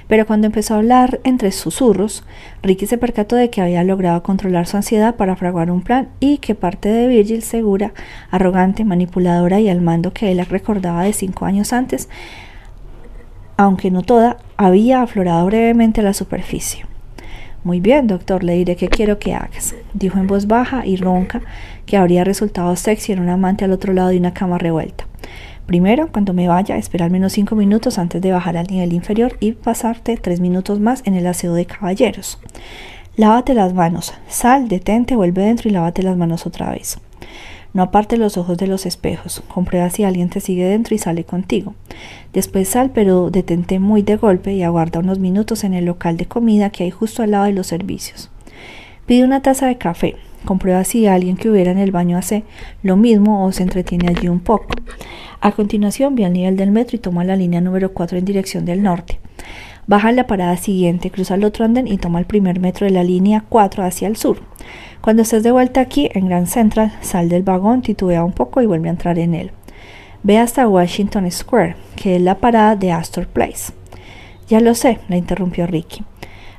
[0.07, 2.23] Pero cuando empezó a hablar entre susurros,
[2.63, 6.39] Ricky se percató de que había logrado controlar su ansiedad para fraguar un plan y
[6.39, 7.93] que parte de Virgil, segura,
[8.31, 12.09] arrogante, manipuladora y al mando que él recordaba de cinco años antes,
[13.57, 16.85] aunque no toda, había aflorado brevemente a la superficie.
[17.65, 21.41] Muy bien, doctor, le diré qué quiero que hagas, dijo en voz baja y ronca
[21.87, 25.07] que habría resultado sexy en un amante al otro lado de una cama revuelta.
[25.65, 29.35] Primero, cuando me vaya, espera al menos cinco minutos antes de bajar al nivel inferior
[29.39, 32.37] y pasarte tres minutos más en el aseo de caballeros.
[33.15, 36.99] Lávate las manos, sal, detente, vuelve dentro y lávate las manos otra vez.
[37.75, 39.43] No aparte los ojos de los espejos.
[39.49, 41.75] Comprueba si alguien te sigue dentro y sale contigo.
[42.31, 46.25] Después sal, pero detente muy de golpe y aguarda unos minutos en el local de
[46.25, 48.31] comida que hay justo al lado de los servicios.
[49.05, 50.15] Pide una taza de café.
[50.45, 52.45] Comprueba si alguien que hubiera en el baño hace
[52.81, 54.67] lo mismo o se entretiene allí un poco.
[55.41, 58.63] A continuación, ve al nivel del metro y toma la línea número 4 en dirección
[58.63, 59.19] del norte.
[59.87, 62.93] Baja en la parada siguiente, cruza el otro andén y toma el primer metro de
[62.93, 64.39] la línea 4 hacia el sur.
[65.01, 68.65] Cuando estés de vuelta aquí, en Grand Central, sal del vagón, titubea un poco y
[68.65, 69.51] vuelve a entrar en él.
[70.23, 73.73] Ve hasta Washington Square, que es la parada de Astor Place.
[74.47, 76.03] Ya lo sé, la interrumpió Ricky.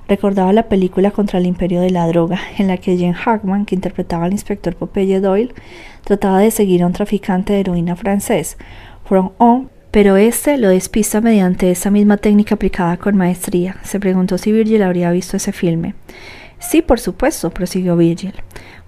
[0.07, 3.75] Recordaba la película contra el imperio de la droga, en la que Jen Hackman, que
[3.75, 5.53] interpretaba al inspector Popeye Doyle,
[6.05, 8.57] trataba de seguir a un traficante de heroína francés,
[9.05, 13.77] From On, pero este lo despista mediante esa misma técnica aplicada con maestría.
[13.83, 15.95] Se preguntó si Virgil habría visto ese filme.
[16.59, 18.35] Sí, por supuesto, prosiguió Virgil.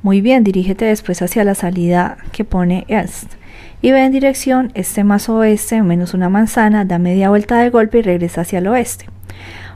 [0.03, 3.33] Muy bien, dirígete después hacia la salida que pone East
[3.81, 8.01] y ve en dirección este más oeste menos una manzana, da media vuelta de golpe
[8.01, 9.07] y regresa hacia el oeste.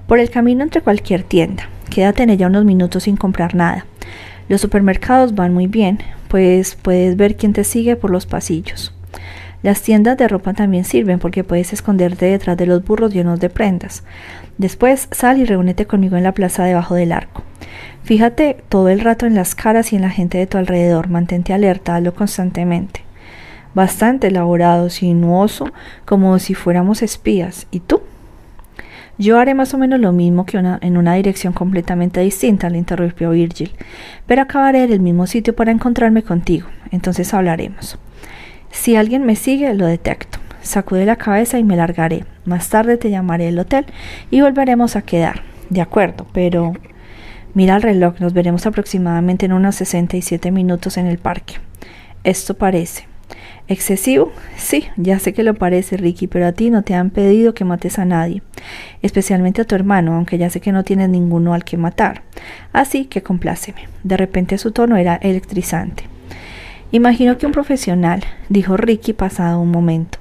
[0.07, 1.67] Por el camino entre cualquier tienda.
[1.89, 3.87] Quédate en ella unos minutos sin comprar nada.
[4.51, 5.97] Los supermercados van muy bien,
[6.29, 8.93] pues puedes ver quién te sigue por los pasillos.
[9.63, 13.49] Las tiendas de ropa también sirven porque puedes esconderte detrás de los burros llenos de
[13.49, 14.03] prendas.
[14.59, 17.43] Después sal y reúnete conmigo en la plaza debajo del arco.
[18.03, 21.09] Fíjate todo el rato en las caras y en la gente de tu alrededor.
[21.09, 23.03] Mantente alerta, hazlo constantemente.
[23.75, 25.73] Bastante elaborado, sinuoso,
[26.05, 27.69] como si fuéramos espías.
[27.71, 28.03] ¿Y tú?
[29.19, 33.31] Yo haré más o menos lo mismo que en una dirección completamente distinta, le interrumpió
[33.31, 33.71] Virgil,
[34.27, 36.67] pero acabaré en el mismo sitio para encontrarme contigo.
[36.91, 37.99] Entonces hablaremos.
[38.73, 40.39] Si alguien me sigue, lo detecto.
[40.63, 42.25] Sacude la cabeza y me largaré.
[42.45, 43.87] Más tarde te llamaré al hotel
[44.33, 45.43] y volveremos a quedar.
[45.71, 46.75] De acuerdo, pero
[47.55, 51.57] Mira el reloj, nos veremos aproximadamente en unos 67 minutos en el parque.
[52.25, 53.07] Esto parece.
[53.69, 54.33] ¿Excesivo?
[54.57, 57.67] Sí, ya sé que lo parece, Ricky, pero a ti no te han pedido que
[57.67, 58.43] mates a nadie,
[59.03, 62.23] especialmente a tu hermano, aunque ya sé que no tienes ninguno al que matar.
[62.73, 63.87] Así que compláceme.
[64.03, 66.12] De repente su tono era electrizante.
[66.95, 70.19] Imagino que un profesional, dijo Ricky pasado un momento.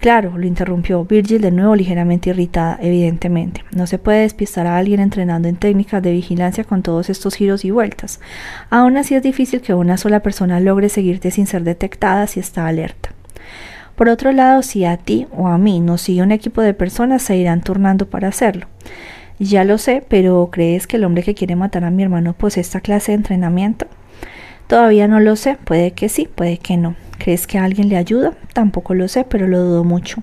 [0.00, 3.64] Claro, lo interrumpió Virgil de nuevo ligeramente irritada, evidentemente.
[3.70, 7.64] No se puede despistar a alguien entrenando en técnicas de vigilancia con todos estos giros
[7.64, 8.18] y vueltas.
[8.68, 12.66] Aún así es difícil que una sola persona logre seguirte sin ser detectada si está
[12.66, 13.10] alerta.
[13.94, 17.22] Por otro lado, si a ti o a mí nos sigue un equipo de personas,
[17.22, 18.66] se irán turnando para hacerlo.
[19.38, 22.60] Ya lo sé, pero ¿crees que el hombre que quiere matar a mi hermano posee
[22.60, 23.86] esta clase de entrenamiento?
[24.68, 26.94] Todavía no lo sé, puede que sí, puede que no.
[27.16, 28.34] ¿Crees que alguien le ayuda?
[28.52, 30.22] Tampoco lo sé, pero lo dudo mucho.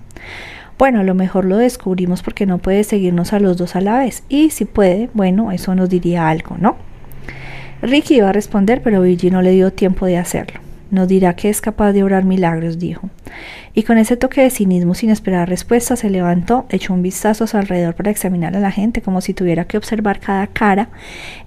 [0.78, 3.98] Bueno, a lo mejor lo descubrimos porque no puede seguirnos a los dos a la
[3.98, 4.22] vez.
[4.28, 6.76] Y si puede, bueno, eso nos diría algo, ¿no?
[7.82, 10.60] Ricky iba a responder, pero Virgie no le dio tiempo de hacerlo.
[10.90, 13.10] Nos dirá que es capaz de obrar milagros, dijo.
[13.74, 17.46] Y con ese toque de cinismo sin esperar respuesta se levantó, echó un vistazo a
[17.46, 20.88] su alrededor para examinar a la gente como si tuviera que observar cada cara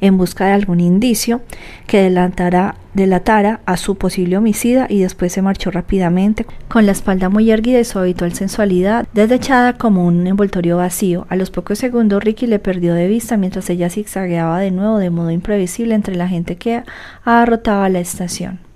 [0.02, 1.42] en busca de algún indicio
[1.88, 7.50] que delatara, a su posible homicida y después se marchó rápidamente con la espalda muy
[7.50, 11.26] erguida y su habitual sensualidad desdechada como un envoltorio vacío.
[11.30, 15.10] A los pocos segundos Ricky le perdió de vista mientras ella zigzagueaba de nuevo de
[15.10, 16.84] modo imprevisible entre la gente que
[17.24, 18.69] arrotaba la estación.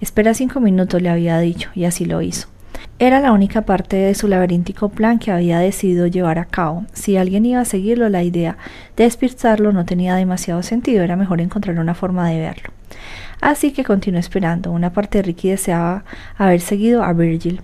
[0.00, 2.48] Espera cinco minutos, le había dicho, y así lo hizo.
[2.98, 6.86] Era la única parte de su laberíntico plan que había decidido llevar a cabo.
[6.92, 8.56] Si alguien iba a seguirlo, la idea
[8.96, 12.70] de despistarlo no tenía demasiado sentido, era mejor encontrar una forma de verlo.
[13.40, 14.72] Así que continuó esperando.
[14.72, 16.04] Una parte de Ricky deseaba
[16.38, 17.60] haber seguido a Virgil.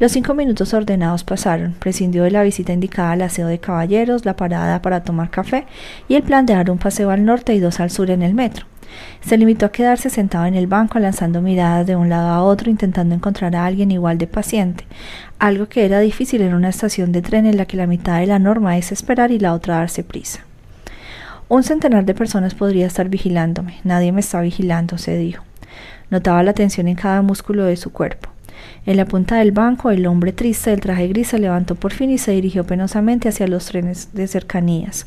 [0.00, 1.74] Los cinco minutos ordenados pasaron.
[1.74, 5.66] Prescindió de la visita indicada al aseo de caballeros, la parada para tomar café
[6.08, 8.34] y el plan de dar un paseo al norte y dos al sur en el
[8.34, 8.66] metro.
[9.20, 12.70] Se limitó a quedarse sentado en el banco lanzando miradas de un lado a otro
[12.70, 14.84] intentando encontrar a alguien igual de paciente,
[15.38, 18.26] algo que era difícil en una estación de tren en la que la mitad de
[18.26, 20.40] la norma es esperar y la otra darse prisa.
[21.48, 23.78] Un centenar de personas podría estar vigilándome.
[23.84, 25.44] Nadie me está vigilando, se dijo.
[26.10, 28.33] Notaba la tensión en cada músculo de su cuerpo.
[28.86, 32.10] En la punta del banco, el hombre triste del traje gris se levantó por fin
[32.10, 35.06] y se dirigió penosamente hacia los trenes de cercanías.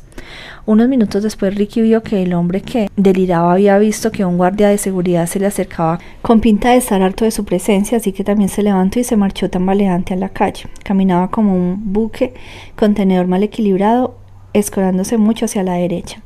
[0.66, 4.68] Unos minutos después Ricky vio que el hombre que deliraba había visto que un guardia
[4.68, 8.24] de seguridad se le acercaba con pinta de estar harto de su presencia, así que
[8.24, 10.64] también se levantó y se marchó tambaleante a la calle.
[10.82, 12.34] Caminaba como un buque
[12.76, 14.18] contenedor mal equilibrado,
[14.52, 16.20] escorándose mucho hacia la derecha.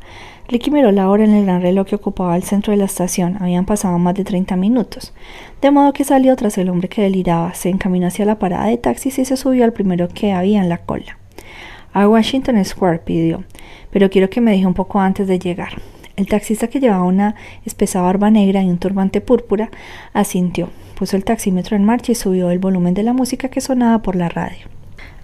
[0.52, 3.38] Ricky miró la hora en el gran reloj que ocupaba el centro de la estación.
[3.40, 5.14] Habían pasado más de 30 minutos.
[5.62, 8.76] De modo que salió tras el hombre que deliraba, se encaminó hacia la parada de
[8.76, 11.16] taxis y se subió al primero que había en la cola.
[11.94, 13.44] A Washington Square pidió,
[13.90, 15.80] pero quiero que me deje un poco antes de llegar.
[16.16, 17.34] El taxista que llevaba una
[17.64, 19.70] espesa barba negra y un turbante púrpura
[20.12, 24.02] asintió, puso el taxímetro en marcha y subió el volumen de la música que sonaba
[24.02, 24.66] por la radio.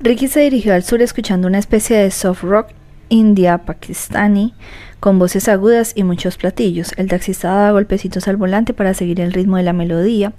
[0.00, 2.68] Ricky se dirigió al sur escuchando una especie de soft rock
[3.08, 4.54] india, pakistani,
[5.00, 6.92] con voces agudas y muchos platillos.
[6.96, 10.32] El taxista daba golpecitos al volante para seguir el ritmo de la melodía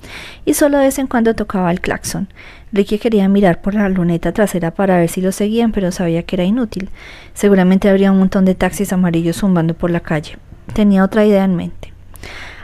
[0.46, 2.28] y solo de vez en cuando tocaba el claxon.
[2.72, 6.36] Ricky quería mirar por la luneta trasera para ver si lo seguían, pero sabía que
[6.36, 6.90] era inútil.
[7.34, 10.38] Seguramente habría un montón de taxis amarillos zumbando por la calle.
[10.74, 11.94] Tenía otra idea en mente.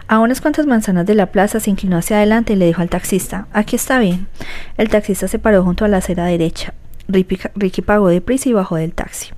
[0.07, 2.89] A unas cuantas manzanas de la plaza se inclinó hacia adelante y le dijo al
[2.89, 4.27] taxista, aquí está bien.
[4.77, 6.75] El taxista se paró junto a la acera derecha.
[7.07, 9.29] Ricky, pagó deprisa y bajó del taxi.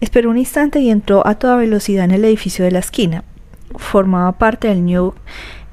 [0.00, 3.24] Esperó un instante y entró a toda velocidad en el edificio de la esquina.
[3.76, 5.14] Formaba parte del New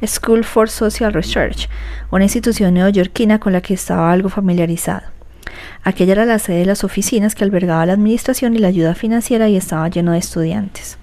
[0.06, 1.70] School for Social Research,
[2.12, 5.04] una institución neoyorquina con la que estaba algo familiarizado.
[5.84, 9.50] Aquella era la sede de las oficinas que albergaba la administración y la ayuda financiera
[9.50, 10.98] y estaba lleno de estudiantes.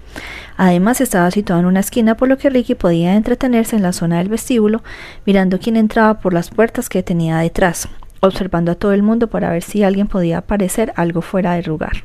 [0.57, 4.17] Además estaba situado en una esquina por lo que Ricky podía entretenerse en la zona
[4.17, 4.83] del vestíbulo
[5.25, 7.87] mirando quién entraba por las puertas que tenía detrás,
[8.19, 12.03] observando a todo el mundo para ver si alguien podía aparecer algo fuera de lugar.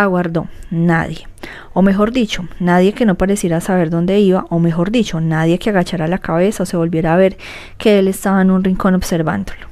[0.00, 1.26] Aguardó, nadie.
[1.74, 5.70] O mejor dicho, nadie que no pareciera saber dónde iba, o mejor dicho, nadie que
[5.70, 7.36] agachara la cabeza o se volviera a ver
[7.78, 9.66] que él estaba en un rincón observándolo.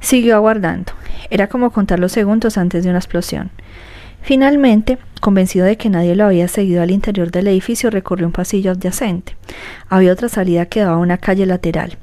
[0.00, 0.92] Siguió aguardando.
[1.28, 3.50] Era como contar los segundos antes de una explosión.
[4.22, 8.70] Finalmente, convencido de que nadie lo había seguido al interior del edificio, recorrió un pasillo
[8.70, 9.36] adyacente.
[9.90, 11.98] Había otra salida que daba a una calle lateral.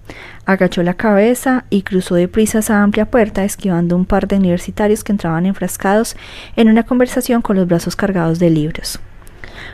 [0.46, 5.12] Agachó la cabeza y cruzó deprisa esa amplia puerta, esquivando un par de universitarios que
[5.12, 6.16] entraban enfrascados
[6.56, 9.00] en una conversación con los brazos cargados de libros.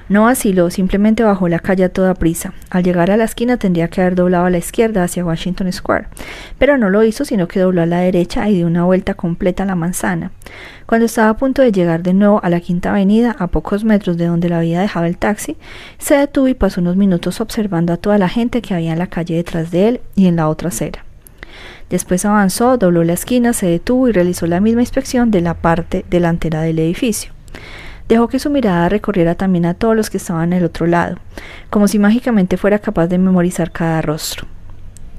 [0.09, 2.53] No vaciló, simplemente bajó la calle a toda prisa.
[2.69, 6.07] Al llegar a la esquina tendría que haber doblado a la izquierda hacia Washington Square,
[6.57, 9.63] pero no lo hizo, sino que dobló a la derecha y dio una vuelta completa
[9.63, 10.31] a la manzana.
[10.85, 14.17] Cuando estaba a punto de llegar de nuevo a la Quinta Avenida, a pocos metros
[14.17, 15.57] de donde lo había dejado el taxi,
[15.97, 19.07] se detuvo y pasó unos minutos observando a toda la gente que había en la
[19.07, 21.05] calle detrás de él y en la otra acera.
[21.89, 26.05] Después avanzó, dobló la esquina, se detuvo y realizó la misma inspección de la parte
[26.09, 27.33] delantera del edificio.
[28.11, 31.15] Dejó que su mirada recorriera también a todos los que estaban al otro lado,
[31.69, 34.47] como si mágicamente fuera capaz de memorizar cada rostro.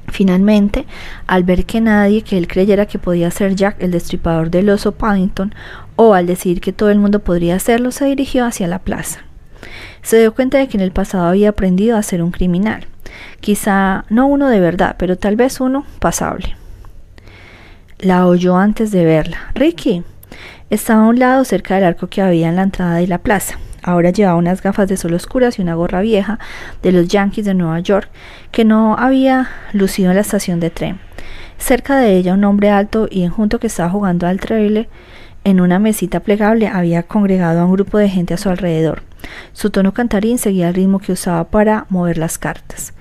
[0.09, 0.85] Finalmente,
[1.27, 4.93] al ver que nadie que él creyera que podía ser Jack el destripador del oso
[4.93, 5.55] Paddington,
[5.97, 9.21] o al decir que todo el mundo podría hacerlo, se dirigió hacia la plaza.
[10.03, 12.89] Se dio cuenta de que en el pasado había aprendido a ser un criminal.
[13.41, 16.57] Quizá no uno de verdad, pero tal vez uno pasable.
[18.01, 19.51] La oyó antes de verla.
[19.55, 20.03] Ricky,
[20.73, 23.59] estaba a un lado cerca del arco que había en la entrada de la plaza.
[23.83, 26.39] Ahora llevaba unas gafas de sol oscuras y una gorra vieja
[26.83, 28.09] de los Yankees de Nueva York
[28.53, 30.99] que no había lucido en la estación de tren.
[31.59, 34.89] Cerca de ella un hombre alto y enjunto que estaba jugando al trailer
[35.45, 39.03] en una mesita plegable había congregado a un grupo de gente a su alrededor.
[39.53, 42.95] Su tono cantarín seguía el ritmo que usaba para mover las cartas.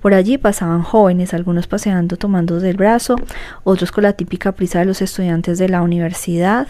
[0.00, 3.16] Por allí pasaban jóvenes, algunos paseando tomando del brazo,
[3.64, 6.68] otros con la típica prisa de los estudiantes de la universidad,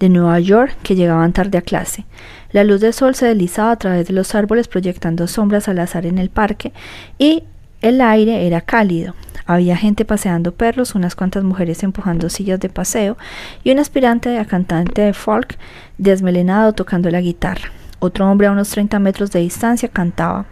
[0.00, 2.04] de Nueva York que llegaban tarde a clase.
[2.52, 6.06] La luz del sol se deslizaba a través de los árboles proyectando sombras al azar
[6.06, 6.72] en el parque
[7.18, 7.44] y
[7.82, 9.14] el aire era cálido.
[9.46, 13.16] Había gente paseando perros, unas cuantas mujeres empujando sillas de paseo
[13.62, 15.56] y un aspirante a cantante de folk
[15.98, 17.70] desmelenado tocando la guitarra.
[17.98, 20.46] Otro hombre a unos 30 metros de distancia cantaba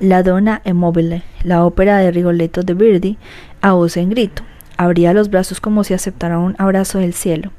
[0.00, 3.18] La Donna Immobile, la ópera de Rigoletto de Verdi,
[3.60, 4.42] a voz en grito.
[4.76, 7.50] Abría los brazos como si aceptara un abrazo del cielo.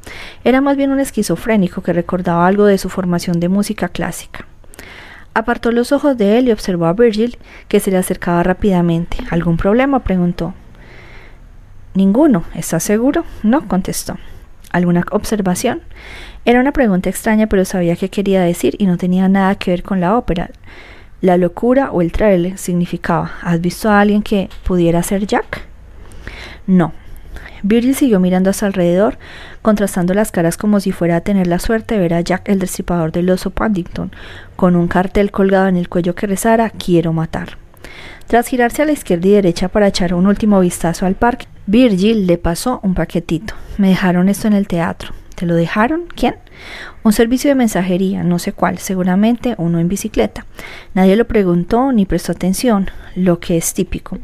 [0.43, 4.45] Era más bien un esquizofrénico que recordaba algo de su formación de música clásica.
[5.33, 7.37] Apartó los ojos de él y observó a Virgil,
[7.67, 9.17] que se le acercaba rápidamente.
[9.29, 10.03] ¿Algún problema?
[10.03, 10.53] preguntó.
[11.93, 12.43] Ninguno.
[12.55, 13.25] ¿Estás seguro?
[13.43, 14.17] No, contestó.
[14.71, 15.81] ¿Alguna observación?
[16.45, 19.83] Era una pregunta extraña, pero sabía qué quería decir y no tenía nada que ver
[19.83, 20.49] con la ópera.
[21.21, 25.65] La locura o el trailer significaba ¿Has visto a alguien que pudiera ser Jack?
[26.67, 26.93] No,
[27.63, 29.17] Virgil siguió mirando a su alrededor,
[29.61, 32.59] contrastando las caras como si fuera a tener la suerte de ver a Jack el
[32.59, 34.11] destripador del oso Paddington,
[34.55, 37.57] con un cartel colgado en el cuello que rezara Quiero matar.
[38.27, 42.27] Tras girarse a la izquierda y derecha para echar un último vistazo al parque, Virgil
[42.27, 43.53] le pasó un paquetito.
[43.77, 45.13] Me dejaron esto en el teatro.
[45.37, 46.05] ¿Te lo dejaron?
[46.15, 46.33] ¿Quién?
[47.03, 50.47] Un servicio de mensajería, no sé cuál, seguramente uno en bicicleta.
[50.95, 54.17] Nadie lo preguntó ni prestó atención, lo que es típico.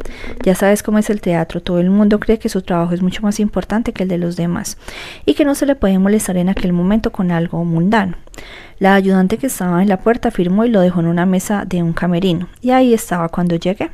[0.44, 3.22] Ya sabes cómo es el teatro, todo el mundo cree que su trabajo es mucho
[3.22, 4.80] más importante que el de los demás
[5.24, 8.18] y que no se le puede molestar en aquel momento con algo mundano.
[8.80, 11.84] La ayudante que estaba en la puerta firmó y lo dejó en una mesa de
[11.84, 13.92] un camerino, y ahí estaba cuando llegué.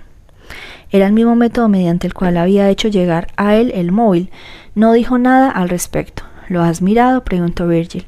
[0.90, 4.32] Era el mismo método mediante el cual había hecho llegar a él el móvil.
[4.74, 6.24] No dijo nada al respecto.
[6.50, 7.24] ¿Lo has mirado?
[7.24, 8.06] preguntó Virgil.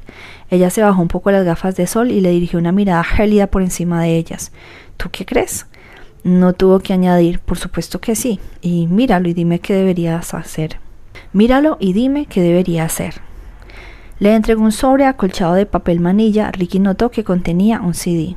[0.50, 3.46] Ella se bajó un poco las gafas de sol y le dirigió una mirada gélida
[3.46, 4.52] por encima de ellas.
[4.96, 5.66] ¿Tú qué crees?
[6.24, 8.40] No tuvo que añadir, por supuesto que sí.
[8.60, 10.78] Y míralo y dime qué deberías hacer.
[11.32, 13.14] Míralo y dime qué debería hacer.
[14.18, 16.50] Le entregó un sobre acolchado de papel manilla.
[16.50, 18.36] Ricky notó que contenía un CD.